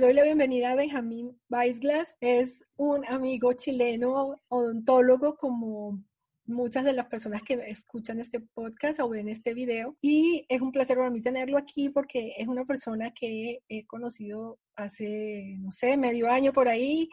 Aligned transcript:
Doy 0.00 0.14
la 0.14 0.22
bienvenida 0.22 0.70
a 0.70 0.76
Benjamín 0.76 1.38
Weisglas. 1.50 2.16
Es 2.22 2.64
un 2.78 3.04
amigo 3.04 3.52
chileno 3.52 4.34
odontólogo 4.48 5.36
como 5.36 6.02
muchas 6.54 6.84
de 6.84 6.92
las 6.92 7.06
personas 7.06 7.42
que 7.42 7.54
escuchan 7.68 8.20
este 8.20 8.40
podcast 8.40 9.00
o 9.00 9.08
ven 9.08 9.28
este 9.28 9.54
video. 9.54 9.96
Y 10.00 10.44
es 10.48 10.60
un 10.60 10.72
placer 10.72 10.96
para 10.96 11.10
mí 11.10 11.20
tenerlo 11.20 11.58
aquí 11.58 11.88
porque 11.88 12.32
es 12.36 12.48
una 12.48 12.64
persona 12.64 13.12
que 13.12 13.60
he 13.68 13.86
conocido 13.86 14.58
hace, 14.76 15.56
no 15.58 15.70
sé, 15.72 15.96
medio 15.96 16.28
año 16.30 16.52
por 16.52 16.68
ahí. 16.68 17.08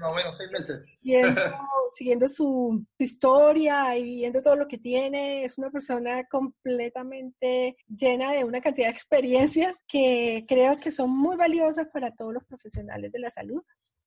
Más 0.00 0.12
o 0.12 0.14
menos 0.14 0.36
seis 0.36 0.50
meses. 0.50 0.82
Siguiendo, 1.00 1.40
siguiendo 1.96 2.28
su, 2.28 2.84
su 2.96 3.02
historia 3.02 3.96
y 3.96 4.04
viendo 4.04 4.42
todo 4.42 4.56
lo 4.56 4.68
que 4.68 4.78
tiene. 4.78 5.44
Es 5.44 5.58
una 5.58 5.70
persona 5.70 6.24
completamente 6.24 7.76
llena 7.88 8.32
de 8.32 8.44
una 8.44 8.60
cantidad 8.60 8.88
de 8.88 8.92
experiencias 8.92 9.78
que 9.86 10.44
creo 10.48 10.78
que 10.78 10.90
son 10.90 11.10
muy 11.10 11.36
valiosas 11.36 11.88
para 11.92 12.10
todos 12.10 12.34
los 12.34 12.44
profesionales 12.44 13.12
de 13.12 13.18
la 13.18 13.30
salud 13.30 13.62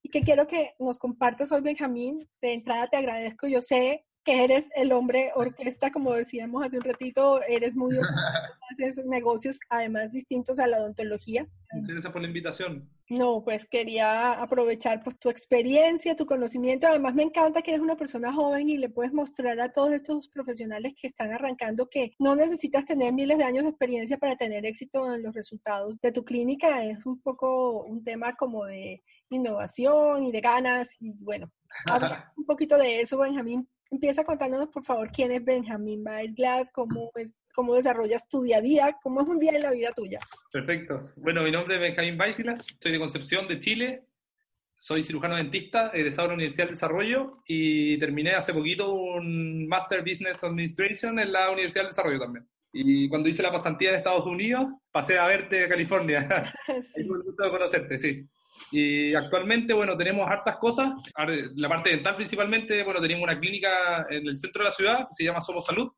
y 0.06 0.10
que 0.10 0.22
quiero 0.22 0.46
que 0.46 0.76
nos 0.78 1.00
compartas 1.00 1.52
hoy, 1.52 1.62
Benjamín. 1.62 2.30
De 2.40 2.54
entrada 2.54 2.88
te 2.88 2.98
agradezco. 2.98 3.48
Yo 3.48 3.60
sé 3.60 4.06
que 4.26 4.44
eres 4.44 4.70
el 4.76 4.92
hombre 4.92 5.32
orquesta, 5.36 5.92
como 5.92 6.12
decíamos 6.14 6.66
hace 6.66 6.78
un 6.78 6.84
ratito, 6.84 7.42
eres 7.48 7.76
muy 7.76 7.96
haces 8.72 9.06
negocios 9.06 9.60
además 9.70 10.12
distintos 10.12 10.60
a 10.60 10.68
la 10.68 10.80
odontología. 10.80 11.48
Gracias 11.72 12.12
por 12.12 12.22
la 12.22 12.28
invitación. 12.28 12.90
No, 13.08 13.44
pues 13.44 13.68
quería 13.68 14.34
aprovechar 14.34 15.04
pues 15.04 15.20
tu 15.20 15.30
experiencia, 15.30 16.16
tu 16.16 16.26
conocimiento. 16.26 16.88
Además 16.88 17.14
me 17.14 17.22
encanta 17.22 17.62
que 17.62 17.72
eres 17.72 17.84
una 17.84 17.98
persona 17.98 18.34
joven 18.34 18.68
y 18.68 18.78
le 18.78 18.90
puedes 18.90 19.14
mostrar 19.14 19.60
a 19.60 19.72
todos 19.72 19.92
estos 19.92 20.28
profesionales 20.30 20.94
que 21.00 21.08
están 21.08 21.32
arrancando 21.32 21.88
que 21.88 22.16
no 22.18 22.36
necesitas 22.36 22.86
tener 22.86 23.14
miles 23.14 23.38
de 23.38 23.44
años 23.44 23.64
de 23.64 23.70
experiencia 23.70 24.18
para 24.18 24.36
tener 24.36 24.66
éxito 24.66 25.14
en 25.14 25.22
los 25.22 25.36
resultados 25.36 26.00
de 26.02 26.12
tu 26.12 26.26
clínica. 26.26 26.84
Es 26.84 27.06
un 27.06 27.22
poco 27.22 27.84
un 27.84 28.04
tema 28.04 28.36
como 28.36 28.66
de 28.66 29.04
innovación 29.30 30.24
y 30.24 30.32
de 30.32 30.42
ganas 30.42 30.90
y 31.00 31.12
bueno, 31.12 31.52
un 32.38 32.46
poquito 32.46 32.78
de 32.78 33.02
eso, 33.02 33.20
Benjamín. 33.20 33.68
Empieza 33.92 34.24
contándonos, 34.24 34.70
por 34.70 34.84
favor, 34.84 35.10
quién 35.12 35.32
es 35.32 35.44
Benjamín 35.44 36.04
Glass, 36.36 36.72
cómo, 36.72 37.12
es, 37.16 37.42
cómo 37.54 37.76
desarrollas 37.76 38.28
tu 38.28 38.42
día 38.42 38.58
a 38.58 38.62
día, 38.62 38.98
cómo 39.02 39.22
es 39.22 39.28
un 39.28 39.40
día 39.40 39.52
en 39.52 39.62
la 39.62 39.72
vida 39.72 39.92
tuya. 39.94 40.20
Perfecto. 40.52 41.12
Bueno, 41.16 41.44
mi 41.44 41.52
nombre 41.52 41.76
es 41.76 41.82
Benjamín 41.82 42.18
Baisilas, 42.18 42.66
soy 42.82 42.92
de 42.92 43.00
Concepción, 43.00 43.48
de 43.48 43.60
Chile. 43.60 44.04
Soy 44.78 45.04
cirujano 45.04 45.38
dentista, 45.38 45.90
egresado 45.94 46.24
de 46.24 46.28
la 46.30 46.34
Universidad 46.36 46.66
de 46.66 46.72
Desarrollo 46.72 47.42
y 47.48 47.98
terminé 47.98 48.32
hace 48.32 48.54
poquito 48.54 48.94
un 48.94 49.68
Master 49.68 50.02
Business 50.02 50.44
Administration 50.44 51.18
en 51.18 51.32
la 51.32 51.50
Universidad 51.50 51.84
del 51.84 51.92
Desarrollo 51.92 52.20
también. 52.20 52.46
Y 52.74 53.08
cuando 53.08 53.30
hice 53.30 53.42
la 53.42 53.54
pasantía 53.54 53.90
en 53.90 53.96
Estados 53.96 54.26
Unidos, 54.26 54.68
pasé 54.92 55.18
a 55.18 55.28
verte 55.28 55.64
a 55.64 55.70
California. 55.70 56.54
Sí. 56.66 56.72
Es 57.02 57.10
un 57.10 57.24
gusto 57.24 57.44
de 57.44 57.50
conocerte, 57.50 57.98
sí. 57.98 58.28
Y 58.72 59.14
actualmente, 59.14 59.74
bueno, 59.74 59.96
tenemos 59.96 60.30
hartas 60.30 60.58
cosas. 60.58 60.94
La 61.56 61.70
parte 61.70 61.92
dental 61.92 62.16
principalmente, 62.16 62.84
bueno, 62.84 63.00
tenemos 63.00 63.24
una 63.24 63.40
clínica 63.40 64.06
en 64.10 64.28
el 64.28 64.36
centro 64.36 64.64
de 64.64 64.70
la 64.70 64.76
ciudad 64.76 65.00
que 65.08 65.16
se 65.16 65.24
llama 65.24 65.42
Somos 65.42 65.66
Salud. 65.66 65.92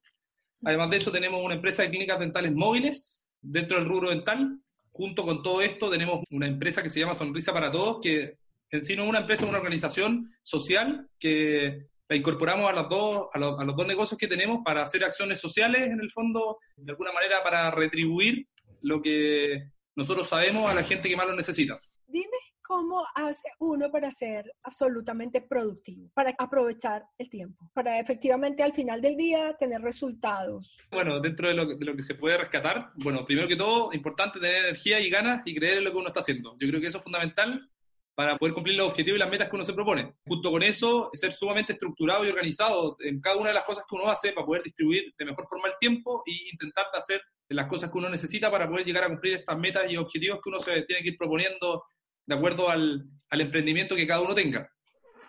Además 0.64 0.90
de 0.90 0.98
eso, 0.98 1.12
tenemos 1.12 1.44
una 1.44 1.56
empresa 1.56 1.84
de 1.84 1.90
clínicas 1.90 2.20
dentales 2.20 2.54
móviles 2.54 3.28
dentro 3.42 3.78
del 3.78 3.88
rubro 3.88 4.10
dental. 4.10 4.60
Junto 4.92 5.24
con 5.24 5.44
todo 5.44 5.62
esto, 5.62 5.90
tenemos 5.90 6.24
una 6.32 6.48
empresa 6.48 6.82
que 6.82 6.90
se 6.90 7.00
llama 7.00 7.16
Sonrisa 7.16 7.54
para 7.54 7.72
Todos, 7.72 8.00
que 8.02 8.38
en 8.72 8.82
sí 8.82 8.96
no 8.96 9.04
es 9.04 9.10
una 9.10 9.20
empresa, 9.20 9.44
es 9.44 9.50
una 9.50 9.60
organización 9.60 10.28
social 10.44 11.08
que 11.20 11.86
la 12.10 12.16
incorporamos 12.16 12.70
a 12.70 12.74
los, 12.74 12.90
dos, 12.90 13.28
a 13.34 13.40
los 13.40 13.76
dos 13.76 13.88
negocios 13.88 14.18
que 14.18 14.28
tenemos 14.28 14.60
para 14.64 14.84
hacer 14.84 15.04
acciones 15.04 15.40
sociales, 15.40 15.88
en 15.88 16.00
el 16.00 16.12
fondo, 16.12 16.58
de 16.76 16.92
alguna 16.92 17.12
manera 17.12 17.44
para 17.44 17.70
retribuir 17.72 18.48
lo 18.82 19.02
que 19.02 19.72
nosotros 19.96 20.30
sabemos 20.30 20.70
a 20.70 20.74
la 20.74 20.84
gente 20.84 21.10
que 21.10 21.18
más 21.18 21.28
lo 21.28 21.36
necesita. 21.36 21.80
Dime 22.08 22.38
cómo 22.62 23.06
hace 23.16 23.50
uno 23.60 23.92
para 23.92 24.12
ser 24.12 24.52
absolutamente 24.64 25.42
productivo, 25.42 26.10
para 26.14 26.34
aprovechar 26.38 27.04
el 27.18 27.30
tiempo, 27.30 27.70
para 27.74 28.00
efectivamente 28.00 28.64
al 28.64 28.74
final 28.74 29.02
del 29.02 29.18
día 29.18 29.56
tener 29.60 29.82
resultados. 29.82 30.78
Bueno, 30.90 31.20
dentro 31.20 31.50
de 31.50 31.54
lo, 31.54 31.66
de 31.66 31.86
lo 31.86 31.96
que 31.96 32.04
se 32.04 32.16
puede 32.16 32.38
rescatar, 32.38 32.92
bueno, 32.96 33.26
primero 33.26 33.48
que 33.48 33.56
todo, 33.58 33.92
importante 33.94 34.40
tener 34.40 34.66
energía 34.66 35.00
y 35.00 35.10
ganas 35.10 35.42
y 35.46 35.54
creer 35.54 35.80
en 35.80 35.84
lo 35.84 35.92
que 35.92 35.98
uno 35.98 36.08
está 36.08 36.22
haciendo. 36.22 36.58
Yo 36.60 36.68
creo 36.70 36.80
que 36.80 36.88
eso 36.88 36.98
es 36.98 37.04
fundamental 37.04 37.70
para 38.18 38.36
poder 38.36 38.56
cumplir 38.56 38.76
los 38.76 38.90
objetivos 38.90 39.18
y 39.18 39.20
las 39.20 39.30
metas 39.30 39.48
que 39.48 39.56
uno 39.56 39.64
se 39.64 39.74
propone. 39.74 40.16
Junto 40.26 40.50
con 40.50 40.64
eso, 40.64 41.10
ser 41.14 41.32
sumamente 41.32 41.74
estructurado 41.74 42.26
y 42.26 42.30
organizado 42.30 42.98
en 43.02 43.22
cada 43.22 43.38
una 43.38 43.50
de 43.50 43.54
las 43.54 43.64
cosas 43.64 43.86
que 43.88 43.96
uno 43.96 44.10
hace 44.10 44.32
para 44.32 44.44
poder 44.44 44.64
distribuir 44.64 45.14
de 45.16 45.26
mejor 45.26 45.46
forma 45.48 45.68
el 45.68 45.76
tiempo 45.80 46.24
e 46.26 46.50
intentar 46.52 46.86
hacer 46.94 47.22
las 47.50 47.68
cosas 47.68 47.92
que 47.92 47.98
uno 48.00 48.10
necesita 48.10 48.50
para 48.50 48.68
poder 48.68 48.86
llegar 48.86 49.04
a 49.04 49.10
cumplir 49.10 49.36
estas 49.36 49.60
metas 49.60 49.92
y 49.92 49.98
objetivos 49.98 50.40
que 50.44 50.50
uno 50.50 50.60
se 50.60 50.82
tiene 50.82 51.04
que 51.04 51.10
ir 51.10 51.18
proponiendo 51.18 51.84
de 52.28 52.36
acuerdo 52.36 52.70
al, 52.70 53.06
al 53.32 53.42
emprendimiento 53.42 53.96
que 53.96 54.06
cada 54.06 54.22
uno 54.22 54.36
tenga. 54.36 54.70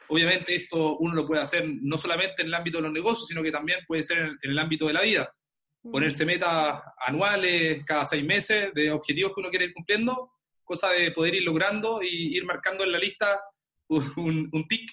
Obviamente 0.09 0.55
esto 0.55 0.99
uno 0.99 1.15
lo 1.15 1.27
puede 1.27 1.43
hacer 1.43 1.65
no 1.67 1.97
solamente 1.97 2.43
en 2.43 2.49
el 2.49 2.55
ámbito 2.55 2.79
de 2.79 2.83
los 2.83 2.93
negocios, 2.93 3.29
sino 3.29 3.43
que 3.43 3.53
también 3.53 3.79
puede 3.87 4.03
ser 4.03 4.19
en 4.19 4.25
el, 4.25 4.39
en 4.43 4.51
el 4.51 4.59
ámbito 4.59 4.87
de 4.87 4.93
la 4.93 5.03
vida. 5.03 5.33
Ponerse 5.81 6.25
metas 6.25 6.83
anuales, 7.07 7.85
cada 7.87 8.05
seis 8.05 8.25
meses, 8.25 8.75
de 8.75 8.91
objetivos 8.91 9.33
que 9.33 9.41
uno 9.41 9.51
quiere 9.51 9.67
ir 9.67 9.73
cumpliendo, 9.73 10.33
cosa 10.65 10.91
de 10.91 11.13
poder 11.13 11.37
ir 11.37 11.45
logrando 11.45 12.03
y 12.03 12.37
ir 12.37 12.45
marcando 12.45 12.85
en 12.85 12.93
la 12.93 12.99
lista 12.99 13.41
un, 13.89 14.49
un 14.53 14.69
tic 14.69 14.91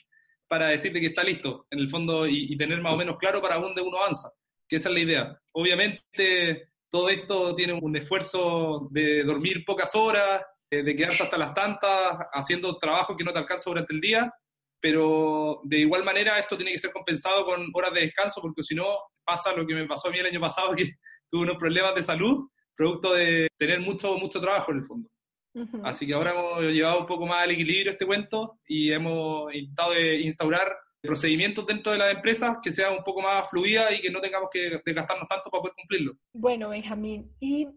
para 0.48 0.68
decirte 0.68 1.02
que 1.02 1.08
está 1.08 1.24
listo, 1.24 1.66
en 1.72 1.80
el 1.80 1.90
fondo, 1.90 2.28
y, 2.28 2.54
y 2.54 2.58
tener 2.58 2.80
más 2.82 2.94
o 2.94 2.98
menos 2.98 3.18
claro 3.18 3.42
para 3.42 3.58
dónde 3.58 3.82
uno 3.82 3.98
avanza, 3.98 4.30
que 4.70 4.76
esa 4.76 4.90
es 4.90 4.94
la 4.96 5.02
idea. 5.02 5.42
Obviamente 5.54 6.70
todo 6.90 7.10
esto 7.10 7.56
tiene 7.56 7.74
un 7.74 7.96
esfuerzo 7.98 8.88
de 8.92 9.24
dormir 9.24 9.66
pocas 9.66 9.96
horas, 9.96 10.46
de 10.84 10.96
quedarse 10.96 11.24
hasta 11.24 11.38
las 11.38 11.54
tantas 11.54 12.18
haciendo 12.34 12.78
trabajo 12.78 13.16
que 13.16 13.24
no 13.24 13.34
te 13.34 13.40
alcanza 13.40 13.70
durante 13.70 13.94
el 13.94 14.02
día, 14.02 14.34
pero 14.80 15.62
de 15.64 15.80
igual 15.80 16.04
manera 16.04 16.38
esto 16.40 16.56
tiene 16.56 16.72
que 16.72 16.80
ser 16.80 16.92
compensado 16.92 17.46
con 17.46 17.70
horas 17.74 17.94
de 17.94 18.02
descanso, 18.02 18.42
porque 18.42 18.64
si 18.64 18.76
no 18.76 18.86
pasa 19.24 19.54
lo 19.54 19.66
que 19.66 19.74
me 19.74 19.88
pasó 19.88 20.08
a 20.08 20.12
mí 20.12 20.20
el 20.20 20.28
año 20.28 20.40
pasado, 20.40 20.76
que 20.76 20.92
tuve 21.30 21.44
unos 21.44 21.58
problemas 21.58 21.96
de 21.96 22.04
salud, 22.04 22.50
producto 22.76 23.14
de 23.14 23.48
tener 23.58 23.80
mucho, 23.80 24.18
mucho 24.18 24.40
trabajo 24.40 24.72
en 24.72 24.78
el 24.80 24.86
fondo. 24.86 25.10
Así 25.84 26.06
que 26.06 26.14
ahora 26.14 26.32
hemos 26.32 26.64
llevado 26.64 27.00
un 27.00 27.06
poco 27.06 27.26
más 27.26 27.44
al 27.44 27.52
equilibrio 27.52 27.92
este 27.92 28.06
cuento 28.06 28.60
y 28.68 28.92
hemos 28.92 29.54
intentado 29.56 29.94
de 29.94 30.20
instaurar 30.20 30.76
procedimientos 31.02 31.66
dentro 31.66 31.94
de 31.94 31.98
la 31.98 32.12
empresa 32.12 32.60
que 32.62 32.72
sea 32.72 32.92
un 32.92 33.04
poco 33.04 33.22
más 33.22 33.50
fluida 33.50 33.94
y 33.94 34.02
que 34.02 34.12
no 34.12 34.20
tengamos 34.20 34.50
que 34.52 34.82
desgastarnos 34.86 35.28
tanto 35.30 35.50
para 35.50 35.62
poder 35.62 35.76
cumplirlo. 35.76 36.18
Bueno, 36.34 36.70
Benjamín, 36.70 37.32
y 37.40 37.70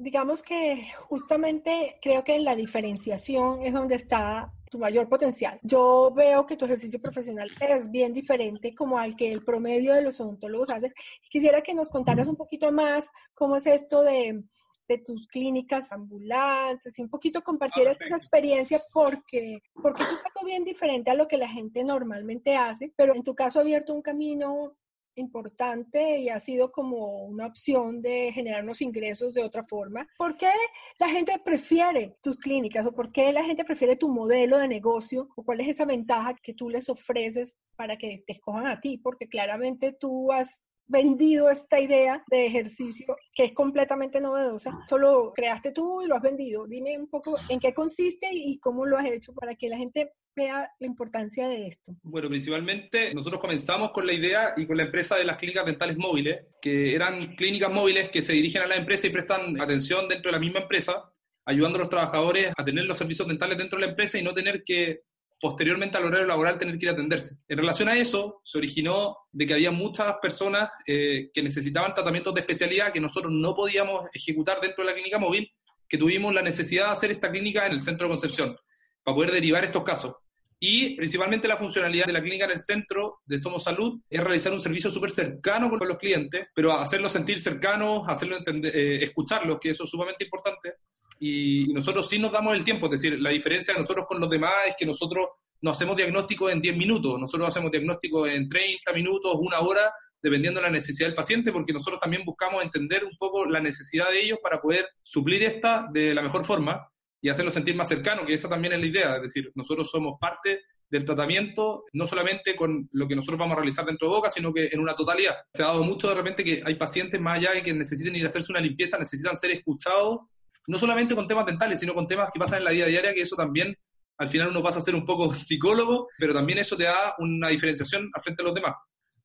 digamos 0.00 0.42
que 0.42 0.88
justamente 1.08 1.98
creo 2.00 2.24
que 2.24 2.34
en 2.34 2.44
la 2.44 2.56
diferenciación 2.56 3.62
es 3.62 3.74
donde 3.74 3.96
está 3.96 4.50
tu 4.70 4.78
mayor 4.78 5.08
potencial. 5.10 5.60
Yo 5.62 6.10
veo 6.16 6.46
que 6.46 6.56
tu 6.56 6.64
ejercicio 6.64 7.02
profesional 7.02 7.50
es 7.60 7.90
bien 7.90 8.14
diferente 8.14 8.74
como 8.74 8.98
al 8.98 9.14
que 9.14 9.30
el 9.30 9.44
promedio 9.44 9.92
de 9.92 10.00
los 10.00 10.18
odontólogos 10.18 10.70
hace. 10.70 10.92
Quisiera 11.28 11.60
que 11.60 11.74
nos 11.74 11.90
contaras 11.90 12.28
un 12.28 12.36
poquito 12.36 12.72
más 12.72 13.08
cómo 13.34 13.56
es 13.56 13.66
esto 13.66 14.02
de, 14.02 14.42
de 14.88 14.98
tus 14.98 15.28
clínicas 15.28 15.92
ambulantes 15.92 16.98
y 16.98 17.02
un 17.02 17.10
poquito 17.10 17.42
compartieras 17.42 18.00
esa 18.00 18.16
experiencia 18.16 18.80
porque, 18.94 19.60
porque 19.82 20.02
es 20.02 20.08
algo 20.08 20.46
bien 20.46 20.64
diferente 20.64 21.10
a 21.10 21.14
lo 21.14 21.28
que 21.28 21.36
la 21.36 21.48
gente 21.48 21.84
normalmente 21.84 22.56
hace, 22.56 22.90
pero 22.96 23.14
en 23.14 23.22
tu 23.22 23.34
caso 23.34 23.58
ha 23.58 23.62
abierto 23.62 23.92
un 23.92 24.02
camino 24.02 24.76
importante 25.20 26.18
y 26.18 26.28
ha 26.28 26.38
sido 26.40 26.70
como 26.70 27.24
una 27.24 27.46
opción 27.46 28.02
de 28.02 28.32
generar 28.32 28.64
unos 28.64 28.80
ingresos 28.80 29.34
de 29.34 29.42
otra 29.42 29.64
forma. 29.64 30.06
¿Por 30.18 30.36
qué 30.36 30.50
la 30.98 31.08
gente 31.08 31.38
prefiere 31.44 32.16
tus 32.22 32.36
clínicas 32.36 32.86
o 32.86 32.92
por 32.92 33.12
qué 33.12 33.32
la 33.32 33.44
gente 33.44 33.64
prefiere 33.64 33.96
tu 33.96 34.08
modelo 34.08 34.58
de 34.58 34.68
negocio 34.68 35.28
o 35.36 35.44
cuál 35.44 35.60
es 35.60 35.68
esa 35.68 35.84
ventaja 35.84 36.34
que 36.42 36.54
tú 36.54 36.68
les 36.68 36.88
ofreces 36.88 37.56
para 37.76 37.96
que 37.96 38.22
te 38.26 38.32
escojan 38.32 38.66
a 38.66 38.80
ti? 38.80 38.98
Porque 38.98 39.28
claramente 39.28 39.92
tú 39.92 40.32
has 40.32 40.66
vendido 40.90 41.48
esta 41.50 41.78
idea 41.78 42.24
de 42.28 42.46
ejercicio 42.46 43.16
que 43.32 43.44
es 43.44 43.52
completamente 43.52 44.20
novedosa. 44.20 44.76
Solo 44.88 45.32
creaste 45.32 45.70
tú 45.70 46.02
y 46.02 46.08
lo 46.08 46.16
has 46.16 46.22
vendido. 46.22 46.66
Dime 46.66 46.98
un 46.98 47.08
poco 47.08 47.36
en 47.48 47.60
qué 47.60 47.72
consiste 47.72 48.28
y 48.32 48.58
cómo 48.58 48.84
lo 48.84 48.98
has 48.98 49.06
hecho 49.06 49.32
para 49.32 49.54
que 49.54 49.68
la 49.68 49.76
gente 49.76 50.12
vea 50.34 50.70
la 50.78 50.86
importancia 50.86 51.48
de 51.48 51.66
esto. 51.66 51.92
Bueno, 52.02 52.28
principalmente 52.28 53.14
nosotros 53.14 53.40
comenzamos 53.40 53.90
con 53.90 54.06
la 54.06 54.12
idea 54.12 54.52
y 54.56 54.66
con 54.66 54.76
la 54.76 54.84
empresa 54.84 55.16
de 55.16 55.24
las 55.24 55.36
clínicas 55.36 55.66
dentales 55.66 55.96
móviles, 55.96 56.46
que 56.60 56.94
eran 56.94 57.34
clínicas 57.36 57.72
móviles 57.72 58.10
que 58.10 58.22
se 58.22 58.32
dirigen 58.32 58.62
a 58.62 58.66
la 58.66 58.76
empresa 58.76 59.06
y 59.06 59.10
prestan 59.10 59.60
atención 59.60 60.08
dentro 60.08 60.30
de 60.30 60.36
la 60.36 60.40
misma 60.40 60.60
empresa, 60.60 61.10
ayudando 61.44 61.76
a 61.76 61.80
los 61.80 61.90
trabajadores 61.90 62.52
a 62.56 62.64
tener 62.64 62.84
los 62.84 62.98
servicios 62.98 63.26
dentales 63.26 63.58
dentro 63.58 63.78
de 63.78 63.86
la 63.86 63.90
empresa 63.90 64.18
y 64.18 64.22
no 64.22 64.32
tener 64.32 64.62
que 64.64 65.02
posteriormente 65.40 65.96
al 65.96 66.04
horario 66.04 66.26
laboral 66.26 66.58
tener 66.58 66.78
que 66.78 66.84
ir 66.84 66.90
a 66.90 66.92
atenderse. 66.92 67.36
En 67.48 67.58
relación 67.58 67.88
a 67.88 67.96
eso, 67.96 68.42
se 68.44 68.58
originó 68.58 69.16
de 69.32 69.46
que 69.46 69.54
había 69.54 69.70
muchas 69.70 70.16
personas 70.20 70.70
eh, 70.86 71.30
que 71.32 71.42
necesitaban 71.42 71.94
tratamientos 71.94 72.34
de 72.34 72.42
especialidad 72.42 72.92
que 72.92 73.00
nosotros 73.00 73.32
no 73.32 73.54
podíamos 73.54 74.06
ejecutar 74.12 74.60
dentro 74.60 74.84
de 74.84 74.90
la 74.90 74.94
clínica 74.94 75.18
móvil, 75.18 75.50
que 75.88 75.96
tuvimos 75.96 76.34
la 76.34 76.42
necesidad 76.42 76.86
de 76.86 76.92
hacer 76.92 77.10
esta 77.10 77.30
clínica 77.30 77.66
en 77.66 77.72
el 77.72 77.80
centro 77.80 78.06
de 78.06 78.12
Concepción, 78.12 78.56
para 79.02 79.14
poder 79.14 79.32
derivar 79.32 79.64
estos 79.64 79.84
casos. 79.84 80.16
Y 80.62 80.94
principalmente 80.94 81.48
la 81.48 81.56
funcionalidad 81.56 82.04
de 82.04 82.12
la 82.12 82.20
clínica 82.20 82.44
en 82.44 82.50
el 82.50 82.58
centro 82.58 83.20
de 83.24 83.38
Somos 83.38 83.64
Salud 83.64 83.98
es 84.10 84.20
realizar 84.20 84.52
un 84.52 84.60
servicio 84.60 84.90
súper 84.90 85.10
cercano 85.10 85.70
con 85.70 85.88
los 85.88 85.96
clientes, 85.96 86.48
pero 86.54 86.72
hacerlos 86.72 87.12
sentir 87.12 87.40
cercanos, 87.40 88.02
hacerlos 88.06 88.40
entender, 88.40 88.76
eh, 88.76 89.02
escucharlos, 89.02 89.58
que 89.58 89.70
eso 89.70 89.84
es 89.84 89.90
sumamente 89.90 90.24
importante, 90.24 90.74
y 91.18 91.72
nosotros 91.72 92.08
sí 92.08 92.18
nos 92.18 92.32
damos 92.32 92.54
el 92.54 92.64
tiempo, 92.64 92.86
es 92.86 92.92
decir, 92.92 93.20
la 93.20 93.30
diferencia 93.30 93.74
de 93.74 93.80
nosotros 93.80 94.06
con 94.08 94.20
los 94.20 94.30
demás 94.30 94.52
es 94.68 94.74
que 94.78 94.86
nosotros 94.86 95.28
no 95.60 95.70
hacemos 95.70 95.94
diagnóstico 95.94 96.48
en 96.48 96.62
10 96.62 96.76
minutos, 96.76 97.20
nosotros 97.20 97.48
hacemos 97.48 97.70
diagnóstico 97.70 98.26
en 98.26 98.48
30 98.48 98.92
minutos, 98.94 99.36
una 99.38 99.60
hora, 99.60 99.92
dependiendo 100.22 100.60
de 100.60 100.66
la 100.66 100.72
necesidad 100.72 101.08
del 101.08 101.14
paciente, 101.14 101.52
porque 101.52 101.74
nosotros 101.74 102.00
también 102.00 102.24
buscamos 102.24 102.62
entender 102.62 103.04
un 103.04 103.16
poco 103.18 103.44
la 103.44 103.60
necesidad 103.60 104.10
de 104.10 104.22
ellos 104.22 104.38
para 104.42 104.60
poder 104.62 104.88
suplir 105.02 105.42
esta 105.42 105.86
de 105.92 106.14
la 106.14 106.22
mejor 106.22 106.44
forma 106.44 106.86
y 107.20 107.28
hacerlo 107.28 107.50
sentir 107.50 107.74
más 107.76 107.88
cercano, 107.88 108.24
que 108.24 108.34
esa 108.34 108.48
también 108.48 108.74
es 108.74 108.80
la 108.80 108.86
idea, 108.86 109.16
es 109.16 109.22
decir, 109.22 109.52
nosotros 109.54 109.90
somos 109.90 110.18
parte 110.20 110.62
del 110.90 111.04
tratamiento, 111.04 111.84
no 111.92 112.06
solamente 112.06 112.56
con 112.56 112.88
lo 112.92 113.06
que 113.06 113.14
nosotros 113.14 113.38
vamos 113.38 113.52
a 113.54 113.60
realizar 113.60 113.84
dentro 113.84 114.08
de 114.08 114.14
boca, 114.14 114.30
sino 114.30 114.52
que 114.52 114.66
en 114.72 114.80
una 114.80 114.96
totalidad. 114.96 115.36
Se 115.54 115.62
ha 115.62 115.66
dado 115.66 115.84
mucho 115.84 116.08
de 116.08 116.14
repente 116.14 116.42
que 116.42 116.62
hay 116.64 116.74
pacientes 116.74 117.20
más 117.20 117.38
allá 117.38 117.52
de 117.52 117.62
que 117.62 117.72
necesiten 117.72 118.16
ir 118.16 118.24
a 118.24 118.28
hacerse 118.28 118.50
una 118.50 118.60
limpieza, 118.60 118.98
necesitan 118.98 119.36
ser 119.36 119.52
escuchados 119.52 120.20
no 120.66 120.78
solamente 120.78 121.14
con 121.14 121.26
temas 121.26 121.46
dentales, 121.46 121.80
sino 121.80 121.94
con 121.94 122.06
temas 122.06 122.30
que 122.32 122.38
pasan 122.38 122.58
en 122.58 122.64
la 122.64 122.70
vida 122.70 122.86
diaria, 122.86 123.14
que 123.14 123.22
eso 123.22 123.36
también 123.36 123.76
al 124.18 124.28
final 124.28 124.48
uno 124.48 124.62
pasa 124.62 124.78
a 124.78 124.82
ser 124.82 124.94
un 124.94 125.04
poco 125.04 125.32
psicólogo, 125.34 126.08
pero 126.18 126.34
también 126.34 126.58
eso 126.58 126.76
te 126.76 126.84
da 126.84 127.14
una 127.18 127.48
diferenciación 127.48 128.10
frente 128.22 128.42
de 128.42 128.46
los 128.46 128.54
demás. 128.54 128.74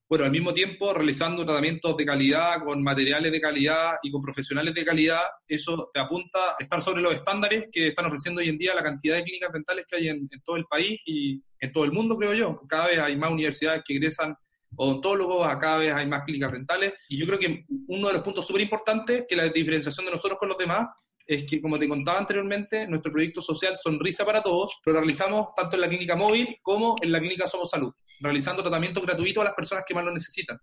Bueno, 0.07 0.25
al 0.25 0.31
mismo 0.31 0.53
tiempo, 0.53 0.93
realizando 0.93 1.43
tratamientos 1.43 1.97
de 1.97 2.05
calidad, 2.05 2.63
con 2.63 2.83
materiales 2.83 3.31
de 3.31 3.41
calidad 3.41 3.93
y 4.03 4.11
con 4.11 4.21
profesionales 4.21 4.75
de 4.75 4.85
calidad, 4.85 5.21
eso 5.47 5.89
te 5.91 5.99
apunta 5.99 6.51
a 6.51 6.55
estar 6.61 6.79
sobre 6.79 7.01
los 7.01 7.15
estándares 7.15 7.65
que 7.71 7.87
están 7.87 8.05
ofreciendo 8.05 8.39
hoy 8.39 8.49
en 8.49 8.57
día 8.59 8.75
la 8.75 8.83
cantidad 8.83 9.15
de 9.15 9.23
clínicas 9.23 9.51
dentales 9.51 9.83
que 9.87 9.95
hay 9.95 10.09
en, 10.09 10.29
todo 10.43 10.57
el 10.57 10.65
país 10.65 11.01
y 11.07 11.41
en 11.59 11.71
todo 11.71 11.85
el 11.85 11.91
mundo, 11.91 12.15
creo 12.17 12.35
yo. 12.35 12.61
Cada 12.69 12.85
vez 12.85 12.99
hay 12.99 13.17
más 13.17 13.31
universidades 13.31 13.81
que 13.83 13.93
ingresan 13.95 14.35
odontólogos, 14.75 15.47
cada 15.57 15.79
vez 15.79 15.91
hay 15.91 16.05
más 16.05 16.23
clínicas 16.23 16.51
dentales. 16.51 16.93
Y 17.09 17.17
yo 17.17 17.25
creo 17.25 17.39
que 17.39 17.65
uno 17.87 18.07
de 18.07 18.13
los 18.13 18.21
puntos 18.21 18.45
súper 18.45 18.61
importantes 18.61 19.25
que 19.27 19.35
la 19.35 19.49
diferenciación 19.49 20.05
de 20.05 20.11
nosotros 20.11 20.37
con 20.37 20.49
los 20.49 20.57
demás 20.59 20.87
es 21.25 21.45
que, 21.49 21.61
como 21.61 21.79
te 21.79 21.89
contaba 21.89 22.19
anteriormente, 22.19 22.87
nuestro 22.87 23.11
proyecto 23.11 23.41
social 23.41 23.75
Sonrisa 23.75 24.25
para 24.25 24.43
Todos 24.43 24.79
lo 24.85 24.93
realizamos 24.93 25.47
tanto 25.55 25.75
en 25.75 25.81
la 25.81 25.89
clínica 25.89 26.15
móvil 26.15 26.57
como 26.61 26.95
en 27.01 27.11
la 27.11 27.19
clínica 27.19 27.47
Somos 27.47 27.69
Salud, 27.69 27.91
realizando 28.19 28.61
tratamientos 28.61 29.03
gratuitos 29.03 29.41
a 29.41 29.45
las 29.45 29.55
personas 29.55 29.83
que 29.87 29.95
más 29.95 30.05
lo 30.05 30.13
necesitan. 30.13 30.57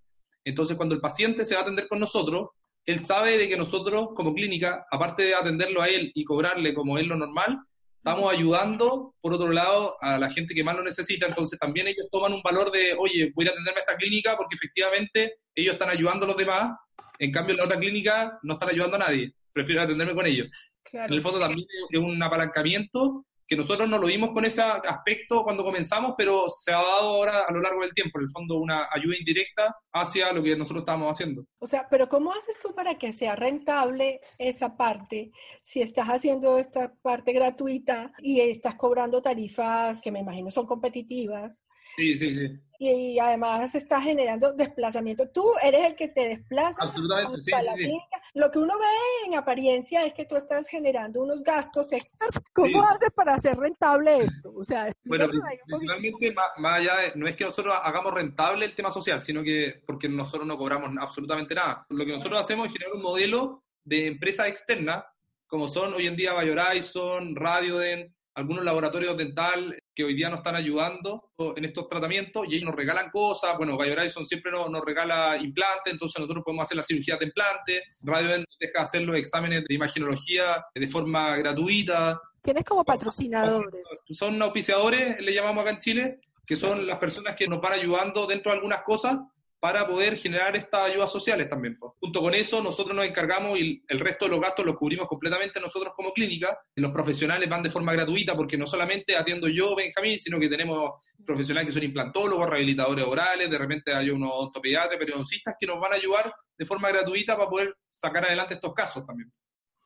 Entonces, 0.44 0.76
cuando 0.76 0.94
el 0.94 1.00
paciente 1.00 1.44
se 1.44 1.54
va 1.54 1.60
a 1.60 1.62
atender 1.64 1.88
con 1.88 1.98
nosotros, 1.98 2.50
él 2.84 3.00
sabe 3.00 3.38
de 3.38 3.48
que 3.48 3.56
nosotros, 3.56 4.10
como 4.14 4.34
clínica, 4.34 4.86
aparte 4.90 5.24
de 5.24 5.34
atenderlo 5.34 5.82
a 5.82 5.88
él 5.88 6.10
y 6.14 6.24
cobrarle 6.24 6.74
como 6.74 6.98
es 6.98 7.06
lo 7.06 7.16
normal, 7.16 7.58
estamos 7.96 8.32
ayudando, 8.32 9.14
por 9.20 9.32
otro 9.32 9.50
lado, 9.50 9.96
a 10.00 10.18
la 10.18 10.30
gente 10.30 10.54
que 10.54 10.64
más 10.64 10.76
lo 10.76 10.82
necesita. 10.82 11.26
Entonces, 11.26 11.58
también 11.58 11.88
ellos 11.88 12.08
toman 12.10 12.32
un 12.32 12.42
valor 12.42 12.70
de, 12.70 12.94
oye, 12.94 13.32
voy 13.34 13.46
a 13.46 13.50
atenderme 13.50 13.78
a 13.78 13.82
esta 13.82 13.96
clínica 13.96 14.36
porque 14.36 14.56
efectivamente 14.56 15.34
ellos 15.54 15.74
están 15.74 15.90
ayudando 15.90 16.24
a 16.24 16.28
los 16.28 16.36
demás. 16.36 16.72
En 17.18 17.30
cambio, 17.30 17.52
en 17.52 17.58
la 17.58 17.64
otra 17.64 17.78
clínica 17.78 18.38
no 18.42 18.54
están 18.54 18.70
ayudando 18.70 18.96
a 18.96 19.00
nadie 19.00 19.32
prefiero 19.52 19.82
atenderme 19.82 20.14
con 20.14 20.26
ellos. 20.26 20.48
En 20.92 21.12
el 21.12 21.22
fondo 21.22 21.38
también 21.38 21.66
es 21.90 21.98
un 21.98 22.22
apalancamiento 22.22 23.24
que 23.46 23.56
nosotros 23.56 23.86
no 23.86 23.98
lo 23.98 24.06
vimos 24.06 24.30
con 24.30 24.46
ese 24.46 24.62
aspecto 24.62 25.42
cuando 25.42 25.62
comenzamos, 25.62 26.14
pero 26.16 26.48
se 26.48 26.72
ha 26.72 26.76
dado 26.76 27.08
ahora 27.08 27.44
a 27.46 27.52
lo 27.52 27.60
largo 27.60 27.82
del 27.82 27.92
tiempo, 27.92 28.18
en 28.18 28.24
el 28.24 28.30
fondo 28.30 28.56
una 28.56 28.88
ayuda 28.90 29.14
indirecta 29.14 29.76
hacia 29.92 30.32
lo 30.32 30.42
que 30.42 30.56
nosotros 30.56 30.82
estábamos 30.82 31.10
haciendo. 31.10 31.44
O 31.58 31.66
sea, 31.66 31.86
pero 31.90 32.08
¿cómo 32.08 32.32
haces 32.32 32.58
tú 32.58 32.74
para 32.74 32.96
que 32.96 33.12
sea 33.12 33.36
rentable 33.36 34.20
esa 34.38 34.76
parte? 34.76 35.32
Si 35.60 35.82
estás 35.82 36.08
haciendo 36.08 36.56
esta 36.56 36.94
parte 37.02 37.34
gratuita 37.34 38.12
y 38.22 38.40
estás 38.40 38.76
cobrando 38.76 39.20
tarifas 39.20 40.00
que 40.00 40.10
me 40.10 40.20
imagino 40.20 40.50
son 40.50 40.66
competitivas, 40.66 41.62
Sí, 41.96 42.16
sí, 42.16 42.34
sí. 42.34 42.60
Y, 42.84 43.16
además 43.20 43.76
está 43.76 44.00
generando 44.00 44.52
desplazamiento. 44.52 45.28
Tú 45.28 45.44
eres 45.62 45.82
el 45.82 45.94
que 45.94 46.08
te 46.08 46.30
desplaza. 46.30 46.82
Absolutamente, 46.82 47.40
sí, 47.42 47.52
sí, 47.76 48.00
Lo 48.34 48.50
que 48.50 48.58
uno 48.58 48.74
ve 48.76 49.28
en 49.28 49.36
apariencia 49.36 50.04
es 50.04 50.12
que 50.14 50.24
tú 50.24 50.34
estás 50.34 50.66
generando 50.66 51.22
unos 51.22 51.44
gastos 51.44 51.92
extras. 51.92 52.40
¿Cómo 52.52 52.82
haces 52.82 53.10
para 53.14 53.34
hacer 53.34 53.56
rentable 53.56 54.22
esto? 54.24 54.52
O 54.56 54.64
sea, 54.64 54.92
bueno, 55.04 55.28
principalmente, 55.28 56.32
más, 56.32 56.46
más, 56.58 56.80
allá 56.80 56.96
de, 56.96 57.12
no 57.14 57.28
es 57.28 57.36
que 57.36 57.44
nosotros 57.44 57.72
hagamos 57.80 58.12
rentable 58.14 58.66
el 58.66 58.74
tema 58.74 58.90
social, 58.90 59.22
sino 59.22 59.44
que 59.44 59.80
porque 59.86 60.08
nosotros 60.08 60.44
no 60.44 60.58
cobramos 60.58 60.90
absolutamente 60.98 61.54
nada. 61.54 61.86
Lo 61.88 62.04
que 62.04 62.12
nosotros 62.12 62.40
hacemos 62.40 62.66
es 62.66 62.72
generar 62.72 62.96
un 62.96 63.02
modelo 63.02 63.62
de 63.84 64.08
empresas 64.08 64.48
externas, 64.48 65.04
como 65.46 65.68
son 65.68 65.94
hoy 65.94 66.08
en 66.08 66.16
día 66.16 66.32
Bayorizon, 66.32 67.36
Radioden, 67.36 68.12
algunos 68.34 68.64
laboratorios 68.64 69.16
dental 69.16 69.76
que 69.94 70.04
hoy 70.04 70.14
día 70.14 70.30
nos 70.30 70.40
están 70.40 70.56
ayudando 70.56 71.30
en 71.38 71.64
estos 71.64 71.88
tratamientos 71.88 72.46
y 72.48 72.54
ellos 72.54 72.66
nos 72.66 72.74
regalan 72.74 73.10
cosas. 73.10 73.56
Bueno, 73.58 73.76
Horizon 73.76 74.26
siempre 74.26 74.50
nos, 74.50 74.70
nos, 74.70 74.84
regala 74.84 75.36
implantes, 75.36 75.92
entonces 75.92 76.18
nosotros 76.20 76.44
podemos 76.44 76.64
hacer 76.64 76.76
la 76.76 76.82
cirugía 76.82 77.16
de 77.16 77.26
implante. 77.26 77.82
Radio 78.02 78.38
nos 78.38 78.58
deja 78.58 78.82
hacer 78.82 79.02
los 79.02 79.16
exámenes 79.16 79.64
de 79.68 79.74
imaginología 79.74 80.64
de 80.74 80.88
forma 80.88 81.36
gratuita. 81.36 82.20
Tienes 82.40 82.64
como 82.64 82.84
patrocinadores. 82.84 83.84
Son 84.10 84.40
auspiciadores, 84.40 85.20
le 85.20 85.34
llamamos 85.34 85.62
acá 85.62 85.70
en 85.70 85.78
Chile, 85.78 86.20
que 86.46 86.56
son 86.56 86.86
las 86.86 86.98
personas 86.98 87.36
que 87.36 87.46
nos 87.46 87.60
van 87.60 87.74
ayudando 87.74 88.26
dentro 88.26 88.50
de 88.50 88.56
algunas 88.56 88.82
cosas 88.82 89.18
para 89.62 89.86
poder 89.86 90.16
generar 90.16 90.56
estas 90.56 90.90
ayudas 90.90 91.12
sociales 91.12 91.48
también. 91.48 91.78
Junto 91.78 92.20
con 92.20 92.34
eso, 92.34 92.60
nosotros 92.60 92.96
nos 92.96 93.06
encargamos 93.06 93.56
y 93.60 93.80
el 93.86 94.00
resto 94.00 94.24
de 94.24 94.32
los 94.32 94.40
gastos 94.40 94.66
los 94.66 94.74
cubrimos 94.74 95.06
completamente 95.06 95.60
nosotros 95.60 95.92
como 95.94 96.12
clínica. 96.12 96.58
Los 96.74 96.90
profesionales 96.90 97.48
van 97.48 97.62
de 97.62 97.70
forma 97.70 97.92
gratuita 97.92 98.34
porque 98.34 98.58
no 98.58 98.66
solamente 98.66 99.16
atiendo 99.16 99.46
yo, 99.46 99.76
Benjamín, 99.76 100.18
sino 100.18 100.40
que 100.40 100.48
tenemos 100.48 100.94
profesionales 101.24 101.68
que 101.68 101.74
son 101.74 101.84
implantólogos, 101.84 102.50
rehabilitadores 102.50 103.06
orales, 103.06 103.48
de 103.48 103.56
repente 103.56 103.94
hay 103.94 104.10
unos 104.10 104.32
ortopediatras, 104.34 104.98
periodoncistas 104.98 105.54
que 105.56 105.66
nos 105.68 105.78
van 105.78 105.92
a 105.92 105.94
ayudar 105.94 106.34
de 106.58 106.66
forma 106.66 106.88
gratuita 106.88 107.36
para 107.36 107.48
poder 107.48 107.72
sacar 107.88 108.24
adelante 108.24 108.54
estos 108.54 108.74
casos 108.74 109.06
también. 109.06 109.32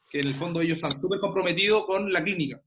Que 0.09 0.21
en 0.21 0.28
el 0.28 0.35
fondo 0.37 0.62
ellos 0.62 0.76
están 0.76 0.99
súper 0.99 1.21
comprometidos 1.21 1.85
con 1.85 2.11
la 2.11 2.25
clínica. 2.25 2.59